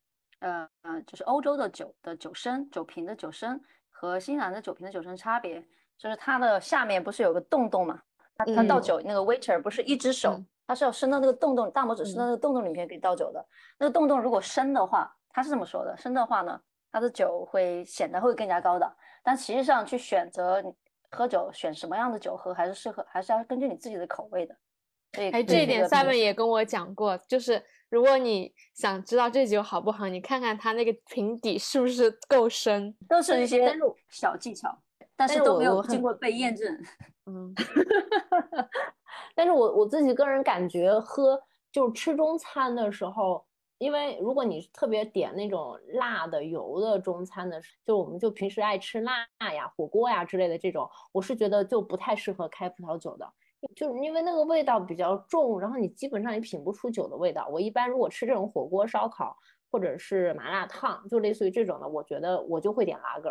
[0.41, 5.65] 呃呃，就是欧洲的酒的酒身、酒瓶的酒身和新西兰的酒瓶的酒身差别，
[5.97, 8.01] 就是它的下面不是有个洞洞嘛？
[8.37, 13.45] 它它倒酒那个 waiter 不是一只手，它是要伸到那个洞洞，大拇指伸到那个洞洞里面给倒酒的。
[13.79, 16.61] 那个洞洞如果深的话，他是这么说的，深的话呢，
[16.93, 18.95] 它的酒会显得会更加高档。
[19.23, 20.63] 但实际上去选择
[21.11, 24.55] 喝酒，选什么样的酒喝，还是适合，还是要根据你自己的口味的。
[25.17, 33.75] 哎，这一点 Simon 也跟我讲过，就是如果你想知道这酒好不好，你看看它那个瓶底是不是够深，都是一些
[34.09, 34.77] 小技巧，
[35.17, 36.79] 但是都没有经过被验证。
[37.27, 37.53] 嗯，
[39.35, 43.45] 但是我我自己个人感觉，喝就是吃中餐的时候，
[43.79, 53.29] 因为如果你特别点那种辣的、油的中餐的，就我们就平时爱吃辣呀、火锅呀之类的这种，我是觉得就不太适合开葡萄酒的。
[53.75, 57.49] 就是因为那个味道比较重，然后你基本上也品不出酒的味道。
[57.51, 59.37] 我一般如果吃这种火锅、烧烤
[59.71, 63.31] 或者是麻辣烫，就类似于这种的，我觉得我就会点拉格，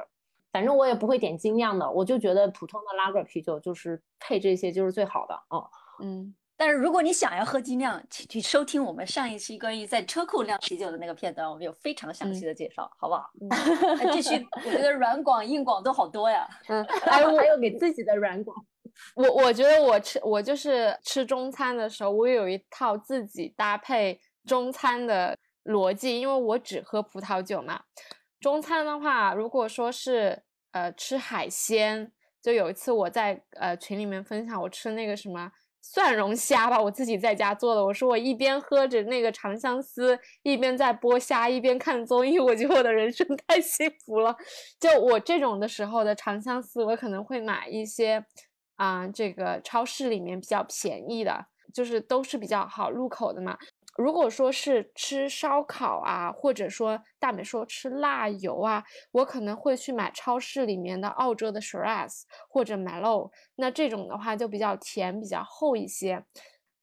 [0.52, 5.34] 反正我也不会点精酿的，我就觉得普通的拉格啤酒就是配这些就是最好的。
[5.48, 5.64] 啊，
[6.04, 13.30] 嗯，但是如果你想要喝精酿，请去收听我们上一期关于在车库酿啤酒的那个片段，我们有非常详细的介绍，好不好？
[14.12, 16.48] 继续，我觉得软广、硬广都好多呀。
[16.68, 18.56] 嗯，还有还有给自己的软广。
[19.16, 27.82] 我我觉得我吃我就是吃中餐的时候，我有一套自己搭配中餐的逻辑，因为我只喝葡萄酒嘛。
[28.40, 37.84] 中餐的话，如果说是呃吃海鲜，就有一次我在呃群里面分享我吃那个什么蒜蓉虾吧，我自己在家做的。
[37.84, 44.36] 我说我一边喝着那个长相思，一边在剥虾，一边看综艺，我觉得我的人生太幸福了。
[44.80, 48.24] 就我这种的时候的长相思，我可能会买一些。
[48.76, 53.58] 啊，这个超市里面比较便宜的，就是都是比较好入口的嘛。
[53.98, 63.32] 如果说是吃烧烤啊，或者说大美说吃辣油啊，我可能会去买超市里面的澳洲的 Shiraz 或者 Malo。
[63.56, 66.26] 那这种的话就比较甜，比较厚一些。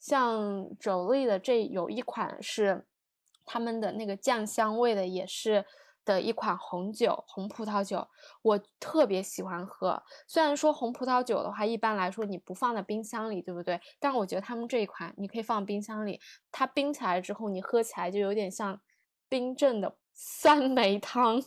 [0.00, 2.87] 像 Jolie 的这有一款是
[3.44, 5.66] 他们的那个酱香味的，也是。
[6.05, 8.07] 的一款红酒，红葡萄酒，
[8.43, 10.03] 我特别喜欢喝。
[10.27, 13.81] 虽然说红葡萄酒的话，一般来说你不放在冰箱里，对不对？
[14.01, 18.81] 但我觉得他们这一款你可以放冰箱里，它冰起来之后，你喝起来就有点像
[19.29, 21.43] 冰镇的酸梅汤。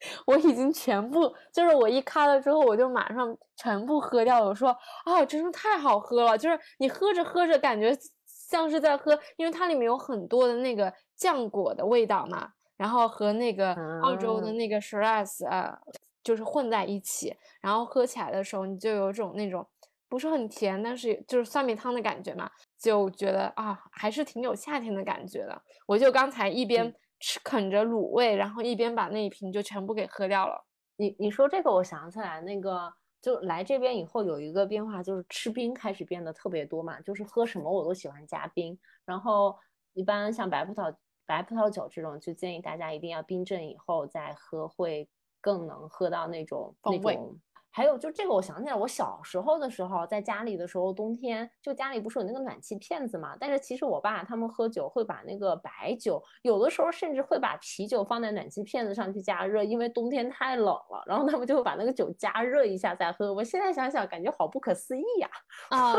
[0.26, 4.46] 我已经全部，就是我一开了之后，我就马上全部喝掉了。
[4.46, 4.70] 我说
[5.04, 6.38] 啊，真是太好喝了！
[6.38, 12.52] 就是你喝着喝着，感觉像是在喝，因为它里面有很多的那个酱果的味道嘛。
[12.78, 15.78] 然后和那个澳洲的那个 Shiraz 啊，
[16.24, 19.68] 就是混在一起，然后喝起来的时候，你就有种那种
[20.08, 25.60] 不是很甜，但是就是酸梅汤的感觉嘛，就觉得啊，还是挺有夏天的感觉的。
[25.86, 30.64] 我就刚才一边吃啃着卤味，然后一边把那一瓶就全部给喝掉了。
[30.96, 38.78] 你你说这个，我想起来那个就来这边以后有一个变化，就是吃冰开始变得特别多嘛，就是喝什么我都喜欢加冰。
[39.04, 39.56] 然后
[39.94, 40.94] 一般像白葡萄
[41.28, 45.06] 白葡萄酒这种，就建议大家一定要冰镇以后再喝，会
[45.42, 47.38] 更能喝到那种那种。
[47.70, 53.36] 还有就这个，我想起来，我小时候的时候，在家里的时候，冬天就家里不是有那个暖气片子嘛？
[53.38, 63.32] 但是其实我爸他们喝酒会把那个白酒，有的时候甚至会把啤酒放在暖气片子上去加热，因为冬天太冷了，然后他们就会把那个酒加热一下再喝。
[63.32, 65.28] 我现在想想，感觉好不可思议呀！
[65.70, 65.94] 啊，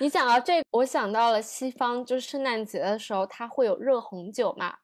[0.00, 4.76] 你讲到这，我想到了西方，就是圣诞节的时候，它会有热红酒嘛？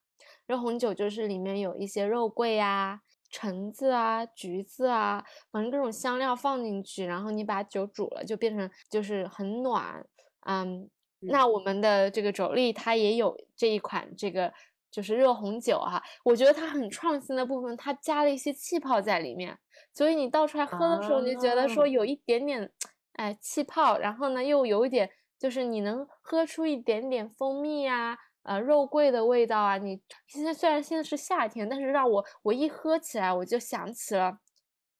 [0.47, 3.03] 热红酒就是里面有一些肉桂呀。
[3.31, 10.05] 橙子啊，橘子啊，反正各种香料放进去，然后你把酒煮了，就变成就是很暖。
[10.47, 10.91] 嗯，
[11.21, 14.53] 那我们的这个肘力它也有这一款这个
[14.91, 19.57] 就是热红酒哈，我觉得它很创新的部分，它加了一些气泡在里面，
[19.93, 22.73] 所以你倒出来喝的时候，你就觉得说有一点点
[23.13, 28.19] 哎气泡，然后呢又有一点就是你能喝出一点点蜂蜜呀。
[28.43, 29.77] 呃，肉桂的味道啊！
[29.77, 34.39] 你现在虽然现在是夏天，但是让我我一喝起来，我就想起了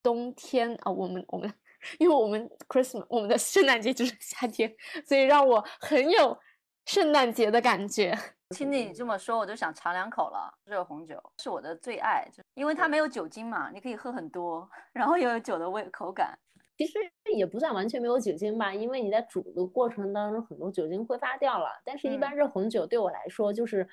[0.03, 0.91] 冬天啊。
[0.91, 1.51] 我们我们，
[1.97, 4.73] 因为我们 Christmas 我们的圣诞节就是夏天，
[5.07, 6.37] 所以让我很有
[6.85, 8.17] 圣诞节的感觉。
[8.55, 10.53] 听你这么说，我就想尝两口了。
[10.65, 16.37] 热红酒是我的最爱，就因为它没有酒精嘛，你可以喝很多，然后又有酒的味口感。
[16.81, 16.99] 其实
[17.35, 21.69] 也不算完全没有酒精吧，因为你在煮的过程当中，很多酒精挥发掉了。
[21.85, 23.87] 但是，一般热红酒对我来说，就是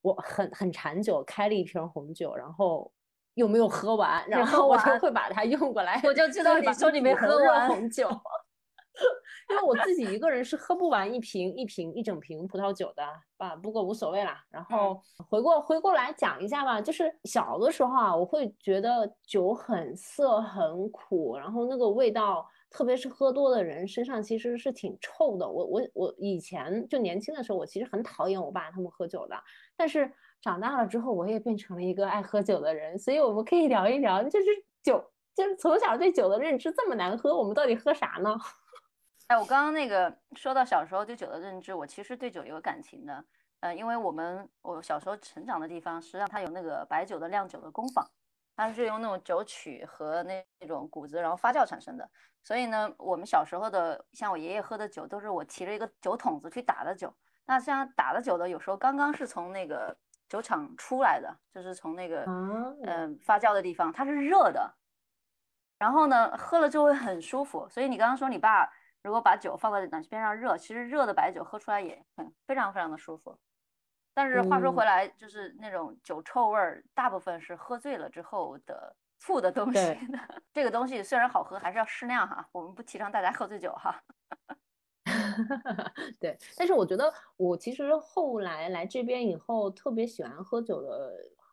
[0.00, 2.90] 我很很馋酒，开了一瓶红酒，然后
[3.34, 6.00] 又没有喝完，然后我就会把它用过来。
[6.04, 8.08] 我就知道你说你没喝完红酒。
[9.48, 13.02] 因为我自己一个人是喝不完一瓶一瓶一整瓶葡萄酒的
[13.38, 14.44] 啊，不过无所谓啦。
[14.50, 25.48] 然后回过回过来讲一下吧，就是小的时候啊，我会觉得酒很涩很苦，然后那个味道，特别是喝多的人身上其实是挺臭的。
[25.48, 29.36] 我我我以前就年轻的时候，我其实很讨厌我爸他们喝酒的。
[29.76, 34.46] 但是长大了之后，我也变成了一个爱喝酒的人，所以我们可以聊一聊，就是
[34.82, 35.02] 酒，
[35.34, 38.36] 就是从小对酒的认知这么难喝，我们到底喝啥呢？
[39.32, 43.24] 哎，我刚刚那个说到小时候对酒的认知，我其实对酒有感情的。
[43.60, 48.06] 呃，因为我们我小时候成长的地方，实际上它有那个白酒的酿酒的工坊，
[48.54, 52.06] 它是用那种酒曲和那那种谷子然后发酵产生的。
[52.44, 57.10] 所以呢，我们小时候的像我爷爷喝的酒，都是我提着一个酒桶子去打的酒。
[57.46, 59.96] 那像打的酒的，有时候刚刚是从那个
[60.28, 62.26] 酒厂出来的，就是从那个
[62.84, 64.74] 嗯发酵的地方，它是热的。
[65.78, 67.66] 然后呢，喝了就会很舒服。
[67.70, 68.70] 所以你刚刚说你爸。
[69.02, 73.36] 如果把酒放在暖气片上热，其实热的白酒喝出来也很非常非常的舒服。
[74.14, 79.80] 但是话说回来，就是那种酒臭味儿，大部分是喝醉了之后的醋的东西。
[80.52, 82.46] 这个东西虽然好喝，还是要适量哈。
[82.52, 84.02] 我们不提倡大家喝醉酒哈。
[86.20, 91.12] 对，但是我觉得我其实后来来这边以后，特别喜欢喝酒的，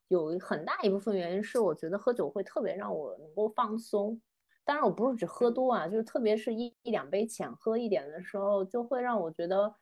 [0.10, 4.22] 有很大一部分原因是我觉得喝酒会特别让我能够放松。
[4.70, 9.74] 当然，我不是只喝多啊，就是特别是一一两杯浅喝一点的时候，就会让我觉得，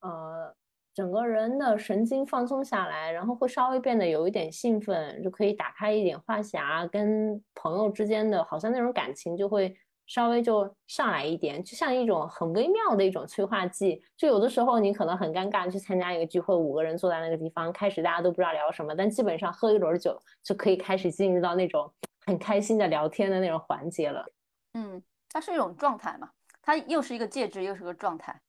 [0.00, 0.54] 呃，
[0.92, 9.74] 整个人的神经放松下来，然后会稍微变得有一点兴奋，就可以打开一点话匣，跟朋友之间的好像那种感情就会
[10.06, 14.02] 稍微就上来一点，就像一种很微妙的一种催化剂。
[14.14, 21.90] 就有的时候你可能很尴尬去参加一个聚会，五个人坐在那个地方，开始大家都不知道聊什么，但基本上喝一轮酒就可以开始进入到那种
[22.26, 24.26] 很开心的聊天的那种环节了。
[24.72, 26.30] 嗯，它是一种状态嘛，
[26.62, 28.40] 它又是一个介质，又是个状态。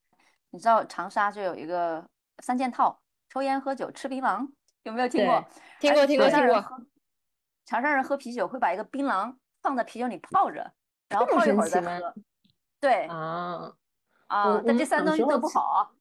[0.50, 2.08] 你知道长沙就有一个
[2.40, 4.48] 三件套：抽烟、喝酒、吃槟榔，
[4.84, 5.46] 有没有听过？
[5.80, 6.64] 听过，听过，听过。
[7.66, 10.72] 长沙人喝啤酒会把一个槟榔放在啤酒里泡着，
[11.10, 12.14] 然后泡一会儿再喝。
[12.80, 13.74] 对啊
[14.28, 15.92] 啊，但这三东西都不好。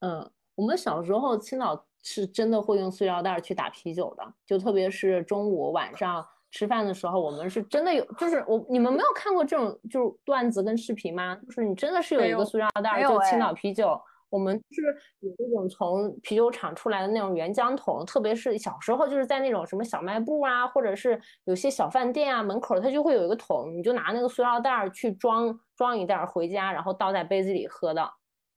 [0.00, 6.26] 嗯，我们小时候青岛是真的会用塑料袋去打啤酒的，就特别是中午晚上。
[6.54, 11.34] 吃饭的时候，我们是真的有，就是我你们没有看过这种就是段子跟视频吗？
[11.46, 14.82] 就是你真的是有一个塑料袋，就青岛啤酒，我们是
[15.18, 28.08] 有那种从啤酒厂出来的那种原浆桶，特别是小时候就是在那种什么小卖部啊，或者是有些小饭店啊门口，它就会有一个桶，你就拿那个塑料袋去装装一袋回家，然后倒在杯子里喝的，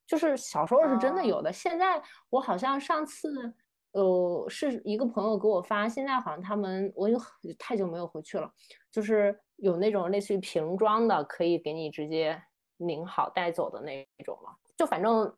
[0.06, 1.52] 就是小时候是真的有的。
[1.52, 3.56] 现在我好像上次。
[3.98, 7.20] 呃，是一个朋友给我发，现在好像他们我有
[7.58, 8.48] 太久没有回去了，
[8.92, 12.40] 就是有那种类似于瓶装的，可以给你直接
[12.78, 14.56] 拧好带走的那种了。
[14.76, 15.36] 就反正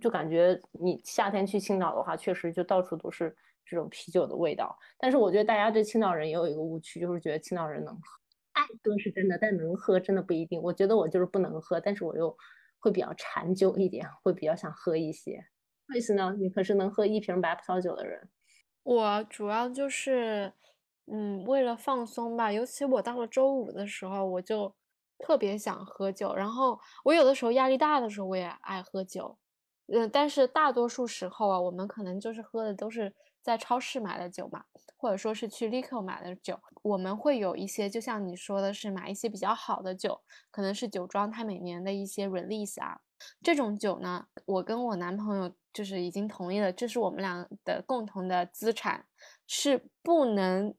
[0.00, 3.32] 就感觉你夏天去青岛的话，确实就到处都是
[3.64, 4.76] 这种啤酒的味道。
[4.98, 8.02] 但是我觉得大家对青岛人也有一个误区，就是觉得青岛人能喝。
[8.54, 10.60] 爱喝是真的，但能喝真的不一定。
[10.60, 12.36] 我觉得我就是不能喝，但是我又
[12.80, 15.46] 会比较馋酒一点，会比较想喝一些。
[15.96, 16.34] 意思呢？
[16.38, 18.30] 你可是能喝一瓶白葡萄酒的人。
[18.82, 20.52] 我主要就是，
[21.06, 22.50] 嗯，为了放松吧。
[22.50, 24.74] 尤其我到了周五的时候，我就
[25.18, 26.34] 特别想喝酒。
[26.34, 29.38] 然后我有的时候压力大的时候，我也爱喝酒。
[29.92, 33.12] 嗯，但是大多数时候啊，我们可能就是喝的都是
[33.42, 34.64] 在超市买的酒嘛，
[34.96, 36.58] 或者说是去 l i q o 买的酒。
[36.82, 43.00] 我们会有一些，就像你说的是买一些比较好的酒，可能是酒庄它每年的一些 release 啊。
[43.42, 49.06] 这种酒呢，我跟我男朋友就是已经同意了，这是我们俩的共同的资产，
[49.46, 50.74] 是不能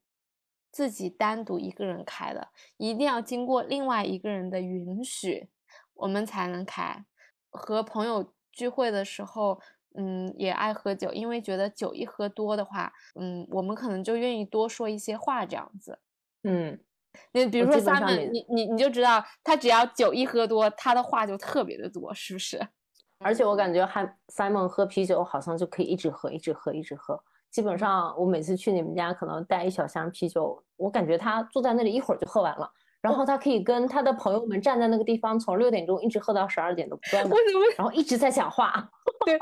[0.71, 5.49] 自己单独一个人开的，一定要经过另外一个人的允许，
[5.93, 7.05] 我们才能开。
[7.49, 9.59] 和朋友聚会的时候，
[9.97, 15.99] 嗯，也爱喝酒，因为觉得酒一喝多的话，嗯，我们可能就愿意多说一些话，这样子，
[16.43, 16.79] 嗯。
[17.33, 22.59] 你比如说 Simon，你你你就知道，他只要酒一喝多，他的话就特别的多，是不是？
[23.19, 27.21] 而且我感觉还 Simon 喝啤酒好像就可以一直喝，一直喝，一直喝。
[27.51, 32.71] 基本上我每次去你们家，可能带一小箱啤酒，我感觉他坐在那里一会儿就喝完了。
[33.01, 37.35] 然后他可以跟他的朋友们站在那个地方，从六点钟一直喝到十二点都不断的，
[37.77, 38.89] 然后一直在讲话。
[39.25, 39.37] 对，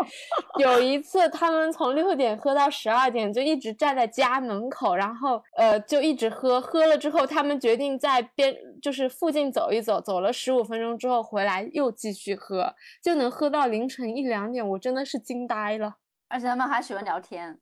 [0.58, 6.60] 有一次他们从六点喝到十二点，就一直站在家门口，然后呃就一直喝。
[6.60, 14.68] 喝了之后，他们决定在边就是附近走一走，走了十五分钟之后回来又继续喝，就能喝到凌晨一两点。
[14.68, 15.96] 我真的是惊呆了。
[16.28, 17.58] 而且他们还喜欢聊天。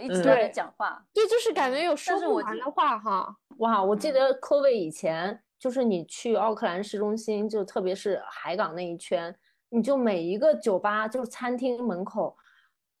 [0.00, 3.36] 一直在讲话，对，就是感觉有说不完的话哈。
[3.58, 9.36] 哇，我记得 COVID 以前，就是你去奥克兰市中心，就特别是海港那一圈，
[9.68, 12.34] 你就每一个酒吧，就是餐厅门口，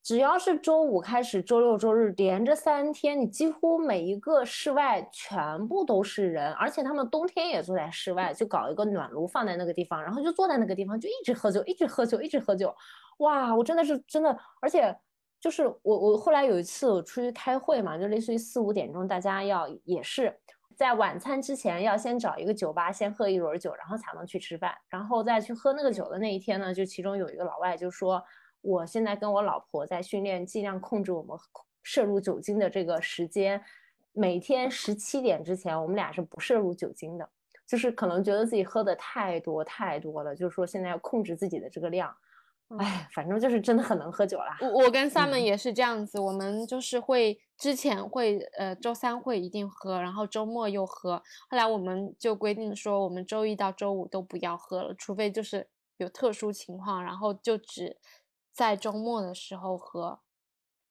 [0.02, 12.74] 只要是周五开始，周六周日连着三天，你几乎每一个室外全部都是人，而且他们冬天也坐在室外，就搞一个暖炉放在那个地方，然后就坐在那个地方就一直喝酒，一直喝酒，一直喝酒。
[13.20, 14.94] 哇，我真的是真的，而且。
[15.42, 20.32] 就是我，我后来有一次我出去开会嘛，就类似于四五点钟，大家要也是
[20.76, 28.22] 在晚餐之前要先找一个酒吧先喝一轮酒，然后才能去吃饭，然后再去喝那个酒的那一天呢，就其中有一个老外就说，
[28.60, 31.36] 我现在跟我老婆在训练，尽量控制我们
[31.82, 33.60] 摄入酒精的这个时间，
[34.12, 37.28] 每天十七点之前我们俩是不摄入酒精的，
[37.66, 42.14] 就是可能觉得自己喝的太多太多了，就是说现在要控制自己的这个量。
[42.78, 44.56] 哎，反正就是真的很能喝酒啦。
[44.60, 51.22] 我我跟 Simon 也是这样子，我们就是会之前会呃周三会一定喝，然后周末又喝。
[51.50, 55.68] 后来我们就规定说，我们周一到周五都不要喝了，除非就是
[55.98, 57.98] 有特殊情况，然后就只
[58.52, 60.20] 在周末的时候喝。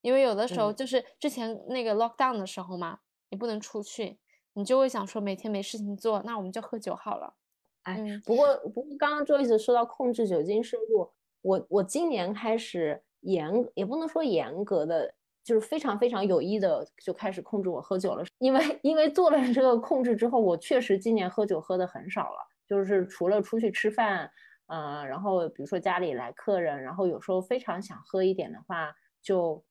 [0.01, 4.19] 因为有的时候就是之前那个 lockdown 的时候嘛，你不能出去，
[4.53, 7.35] 你就会想说每天没事情做，那我们就喝酒好了。
[7.83, 11.11] 哎，不过不过刚刚 Joyce 说到控制酒精摄入。
[11.41, 15.13] 我我今年开始严，也不能说严格的，
[15.43, 18.23] 就是非常非常有意的就开始控制我喝酒了。
[18.39, 22.37] 因为因为做了这个控制之后，我确实今年喝酒喝的很少了。
[22.67, 24.31] 就是除了出去吃饭，
[24.67, 29.61] 呃，然后比如说家里来客人，然后有时候非常想喝一点的话，就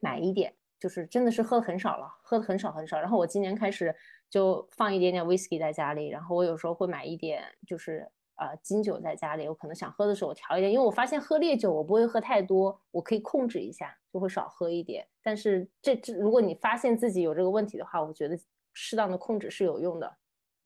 [0.00, 2.98] 买一点，就是真的是喝的很少了，喝的很少很少。
[2.98, 3.94] 然后我今年开始
[4.30, 8.10] 就放一点点 whisky 在家里，然后我有时候会买一点，就是。
[8.42, 15.06] 呃，金酒在家里，我可能想喝的时候我调一点，因为我发现喝烈酒我不会喝太多，我可以控制一下，就会少喝一点。
[15.22, 18.36] 但是这这，如果你发现自己有这个问题的话，我觉得
[18.72, 20.16] 适当的控制是有用的。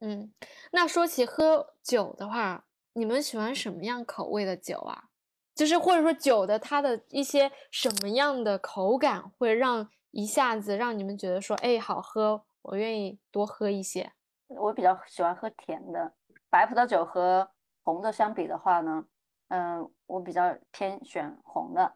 [0.01, 0.33] 嗯，
[0.73, 2.65] 那说起喝酒的话，
[2.95, 5.11] 你们喜欢什么样口味的酒啊？
[5.55, 14.13] 就是或者说酒的它的一些什么样的口感会让一下子让你们觉得说，哎，好喝，我愿意多喝一些。
[14.49, 16.15] 我比较喜欢喝甜的
[16.49, 17.51] 白葡萄酒和。
[17.87, 19.05] 红的相比的话呢，
[19.47, 21.93] 嗯，我比较偏选红的。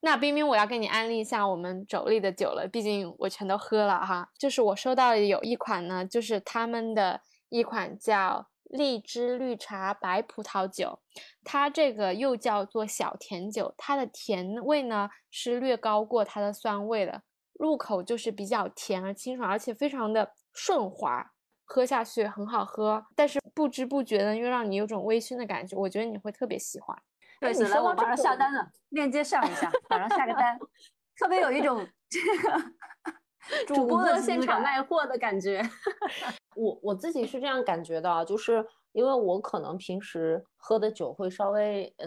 [0.00, 4.30] 那冰冰，我要给你安利一下我们妯娌的酒了，毕竟我全都喝了哈。
[4.38, 7.20] 就是我收到的有一款呢，就是他们的
[7.50, 11.00] 一款叫荔枝绿茶白葡萄酒，
[11.44, 17.20] 它这个又叫做小甜酒，它的甜味呢是略高过它的酸味的，
[17.52, 21.32] 入口就是比较甜而清爽，而且非常的顺滑。
[21.70, 26.96] 喝下去很好喝，但是不知不觉的又让你有种微醺的感觉，我觉得你会特别喜欢。
[27.40, 30.56] 对，来我马上下单了，链接上一下，马上下个单，
[31.18, 35.60] 特别有一种 这个主播的现场卖货的感觉。
[36.54, 42.06] 我我自己是这样感觉的，就是因为我可能平时喝的酒会稍微呃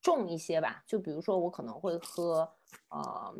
[0.00, 2.48] 重一些吧，就比如说我可能会喝
[2.90, 3.34] 呃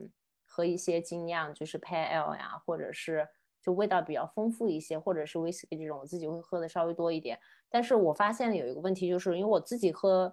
[0.44, 3.28] 喝一些精酿，就是 Pale Ale 呀，或者是。
[3.67, 7.37] 就味道比较丰富一些，或者是威士忌这种，我自己会喝的稍微多一点。
[7.69, 10.33] 但是我发现有一个问题，就是因为我自己喝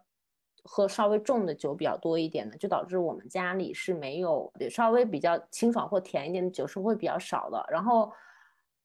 [0.63, 7.65] 喝稍微重的酒比较多一点的，就导致我们家里是没有稍微比较清爽或甜一点的酒是会比较少的。
[7.71, 8.11] 然后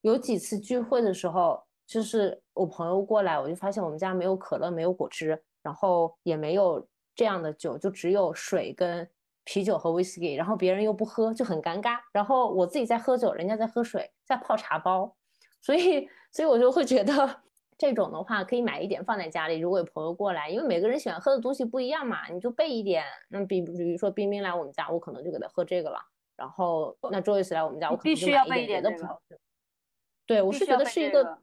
[0.00, 9.06] 有几次聚会的时候，就是我朋友过来，我就发现我们家没有可乐，没有果汁，然后也没有这样的酒，就只有水跟
[9.48, 11.98] 啤酒和威士忌，然后别人又不喝，就很尴尬。
[12.12, 15.16] 然后我自己在喝酒，人家在喝水，在泡茶包，
[15.62, 17.42] 所以所以我就会觉得。
[17.80, 23.04] 这种的话可以买一点放在家里，如果有朋友过来，因为每个人喜欢喝的东西不一样嘛，你就备一点。
[23.28, 26.00] 那比比如说冰冰来我们家，我可能就给他喝这个了。
[26.36, 28.96] 然后那 Joyce 来我们家，我可能就买一点别的。
[30.26, 31.38] 对，我是觉得是一个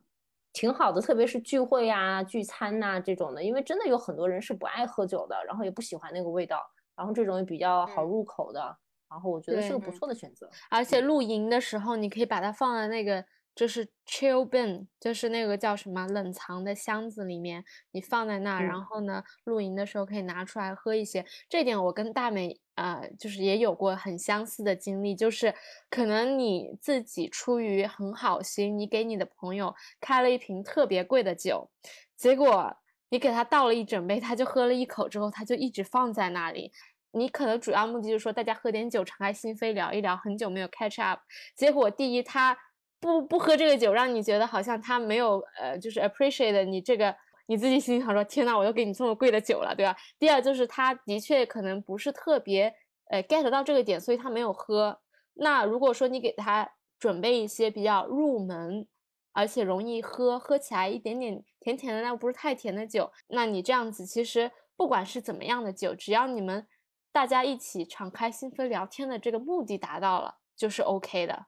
[0.51, 6.62] 挺好的，特别是聚会呀、聚餐呐这种的，因为真的有很多人是不爱喝酒的，然后也不喜欢那个味道，
[6.95, 8.77] 然后这种也比较好入口的，
[9.09, 10.49] 然后我觉得是个不错的选择。
[10.69, 13.25] 而且露营的时候，你可以把它放在那个。
[13.55, 21.25] 就是 chill bin，就是那个叫什么冷藏的箱子里面，你放在那，然后呢，露营的时候可以拿出来喝一些。
[21.47, 25.55] 这点我跟大美呃，就是也有过很相似的经历，就是
[25.89, 31.69] 可能你自己出于很好心，你给你的朋友开了一瓶特别贵的酒，
[32.17, 32.75] 结果
[33.16, 36.70] 你给他倒了一整杯，他就喝了一口之后，他就一直放在那里。
[37.11, 41.22] 你可能主要目的就是说大家喝点酒，敞开心扉聊一聊，很久没有 catch up，
[41.55, 42.57] 结果第一他。
[42.97, 49.95] 不不喝这个酒，让你觉得好像他没有呃，就是 appreciate 你这个，你自己心里想说，天呐，我又给你这么贵的酒了，对吧？
[50.18, 52.74] 第二就是他的确可能不是特别
[53.11, 54.99] 呃 get 到这个点，所以他没有喝。
[55.36, 58.88] 那如果说你给他准备一些比较入门，
[59.34, 66.68] 而且容易喝，喝起来一点点甜甜的，那不是太甜的酒，那你这样子其实不管是怎么样的酒，只要你们
[67.11, 71.47] 大家一起敞开心扉聊天的这个目的达到了，就是 OK 的。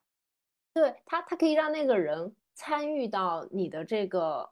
[0.74, 4.50] 对他，他可以让那个人参与到你的这个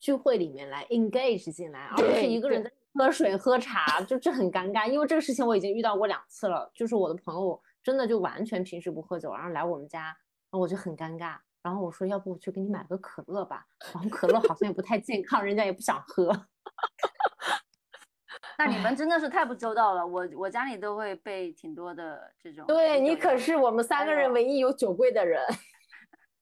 [0.00, 4.88] 聚会里面来，engage 进来，而不是一个人在喝水喝茶，就这很尴尬。
[4.88, 10.16] 因为这个事情我已经遇到过两次了，就是我的朋友真的就完全平时不喝酒，然后来我们家，
[10.48, 11.36] 我就很尴尬。
[11.64, 13.66] 然后我说，要不我去给你买个可乐吧？
[13.94, 16.28] 然后可乐好像也不太健康，人家也不想喝。
[18.58, 22.66] 那你们真的是太不周到了，我我家里都会备挺多的这种。
[22.66, 25.42] 对你可是我们三个人唯一有酒柜的人，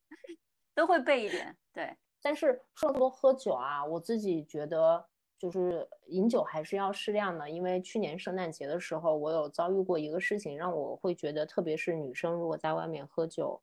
[0.75, 1.57] 都会备一点。
[1.73, 5.07] 对，但是说多喝酒啊，我自己觉得
[5.39, 13.63] 就是饮酒还是要适量的，因为去年圣诞节的时候，我有遭遇过一个事情，让我会觉得，特别是女生如果在外面喝酒。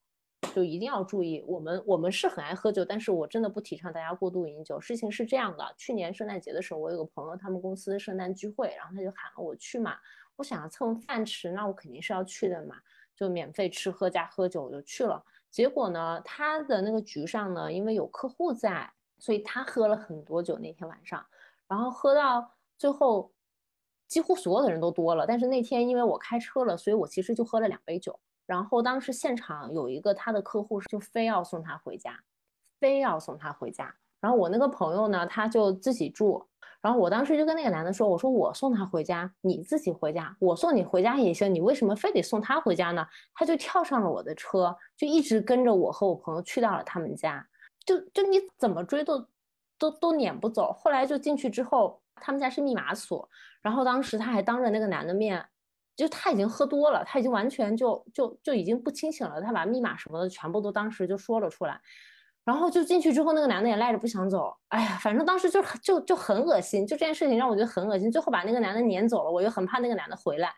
[0.56, 4.80] 就一定要注意，我们我们是很爱喝酒，但是我真的不提倡大家过度饮酒。
[4.80, 9.98] 事情是这样的，去年圣诞节的时候，我有个朋友，他们公司圣诞聚会，然后他就喊了我去嘛。
[10.38, 12.78] 我想要蹭饭吃，那我肯定是要去的嘛，
[13.16, 15.24] 就免费吃喝加喝酒，我就去了。
[15.52, 21.26] 结果呢，他的那个局上呢，因为有客户在，所以他喝了很多酒那天晚上，
[21.68, 23.32] 然后喝到最后，
[24.08, 25.28] 几乎所有的人都多了。
[25.28, 28.20] 但是那天因为我开车了，所以我其实就喝了两杯酒。
[28.50, 32.20] 然后当时现场有一个他的客户就非要送他回家，
[32.80, 33.93] 非要送他回家。
[34.20, 36.43] 然后我那个朋友呢，他就自己住。
[36.82, 47.47] 然后我当时就跟那个男的说：“我说我送他回家，你自己回家，我送你回家也行，你为什么非得送他回家呢？”他就跳上了我的车，就一直跟着我和我朋友去到了他们家。
[47.86, 49.24] 就就你怎么追都
[49.78, 50.74] 都都撵不走。
[50.74, 53.30] 后来就进去之后，他们家是密码锁。
[53.62, 55.45] 然后当时他还当着那个男的面。
[56.00, 59.41] 就他已经喝多了，他已经完全就就就已经不清醒了。
[59.41, 61.80] 他把密码什么的全部都当时就说了出来，
[62.45, 64.56] 然后就进去之后，那个男的也赖着不想走。
[64.70, 68.12] 哎呀，反正当时就就就很恶心，就这件事情让我觉得很恶心。
[68.12, 70.52] 最后把那个男的撵走了，我又很怕那个男的回来，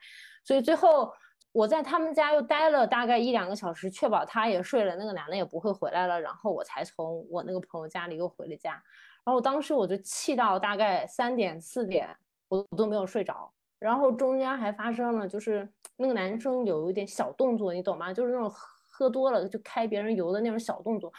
[0.44, 1.12] 所以最后
[1.52, 8.82] 我在他们家又待了大概一两个小时，确保他也睡了，那个男的也不会回来了，然后我才从我那个朋友家里又回了家。
[9.24, 12.10] 然后当时我就气到大概三点四点，
[12.48, 13.52] 我都没有睡着。
[13.82, 15.68] 然后中间还发生了，就是
[15.98, 18.14] 那个男生有一点小动作，你懂吗？
[18.14, 18.48] 就是那种
[18.92, 21.12] 喝多了就开别人油的那种小动作，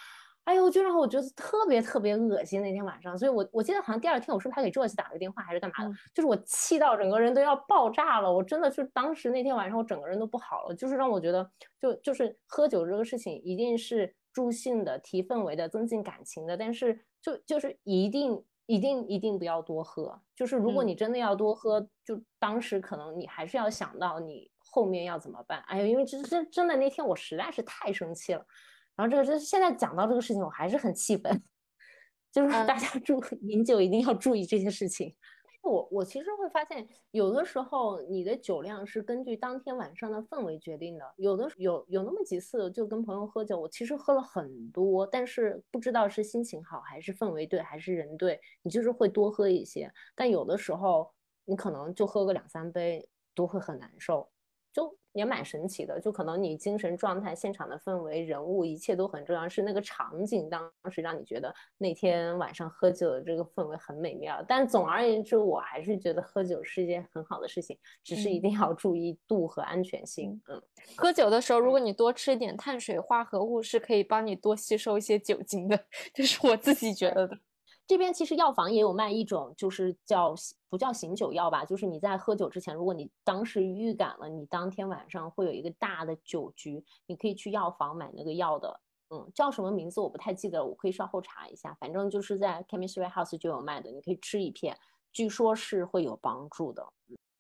[0.45, 2.63] 哎呦，就让我觉得特别特别恶心。
[2.63, 5.91] 那天晚上，所以我我记得好像第二天我是不是还给 Joyce 打了个电话，还是干嘛的？
[6.15, 11.51] 就是我气到整个人都要爆炸了，我真的是当时那天晚上我整个人都不好了，就是让我觉得
[11.81, 18.41] 就就是喝酒这个事情一定是助兴的、提氛围的、增进感情的，但是就就是一定。
[18.67, 25.61] 一定一定不要多喝，就是如果你真的要多喝，就当时可能你还是要想到你后面要怎么办。
[25.67, 28.47] 哎呀，因为这这真的那天我实在是太生气了，
[28.95, 31.43] 然后这个这现在讲到这个事情我还是很气愤，
[32.33, 35.15] 就是大家注 饮酒一定要注意这些事情。
[35.63, 41.15] 我我其实会发现，有的时候你的酒量是根据当天晚上的氛围决定的。
[41.17, 49.93] 有的有有那么几次，就跟朋友喝酒，我其实喝了很多，但是不知道是心情好还是氛围对还是人对，你就是会多喝一些。
[50.15, 51.11] 但有的时候
[51.45, 54.29] 你可能就喝个两三杯都会很难受。
[54.73, 59.49] 就也蛮神奇的，就可能你精神状态、现场的氛围、人物，一切都很重要。
[59.49, 64.43] 是那个场景当时让你觉得那天晚上喝酒的这个氛围很美妙。
[64.49, 70.41] 但总而言之，我还是觉得喝酒是一件很好的事情，只是一定要注意度和安全性。
[70.49, 70.63] 嗯，
[70.97, 75.79] 喝酒的时候，如果你多吃一点碳水化合物，是可以帮你多吸收一些酒精的，
[76.15, 77.39] 这是我自己觉得的。
[77.87, 80.35] 这边其实药房也有卖一种，就是叫
[80.70, 88.80] 不叫醒酒药吧，就是你在喝酒之前，如果你当时预感了你当天晚上会有一个大的酒局，你可以去药房买那个药的。
[89.11, 91.74] 嗯，叫什么名字我不太记得了，我可以稍后查一下。
[91.74, 94.74] 反正就是在 Chemistry House 就有卖的，你可以吃一片，
[95.12, 96.87] 据说是会有帮助的。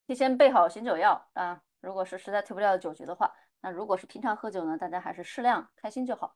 [0.06, 3.32] 提前备好醒酒药啊，如果是实在退不掉的酒局的话，
[3.62, 6.34] 那如果是平常喝酒呢，大家还是适量，开心就好。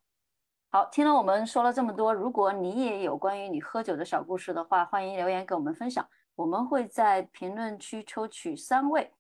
[0.77, 9.11] 好，听了我们说了这么多，如果你也有关于你喝酒的小故事的话，欢迎留言给我们分享，我们会在评论区抽取三位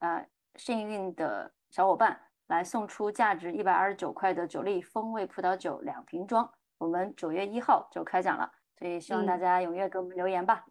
[0.00, 0.22] 啊
[0.56, 6.46] 幸运的小伙伴来送出价值一百二十九块的酒力风味葡萄酒两瓶装。
[6.76, 10.66] 我们九月一号就开奖了，所以希望大家踊跃给我们留言吧。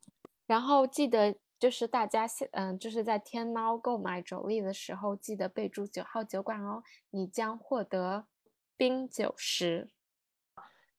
[0.45, 8.27] 然后记得就是大家现嗯就是在天猫购买酒力的时候，记得备注九号酒馆哦，你将获得
[8.77, 9.89] 冰酒十。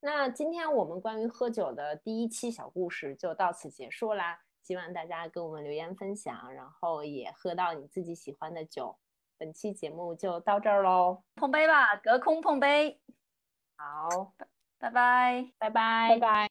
[0.01, 8.97] 那今天我们关于喝酒的第一期小故事就到此结束啦，希望大家跟我们留言分享，然后也喝到你自己喜欢的酒。
[9.37, 13.01] 本期节目就到这儿喽，碰杯吧，隔空碰杯。
[13.77, 14.35] 好，
[14.79, 16.48] 拜拜，拜拜，拜拜。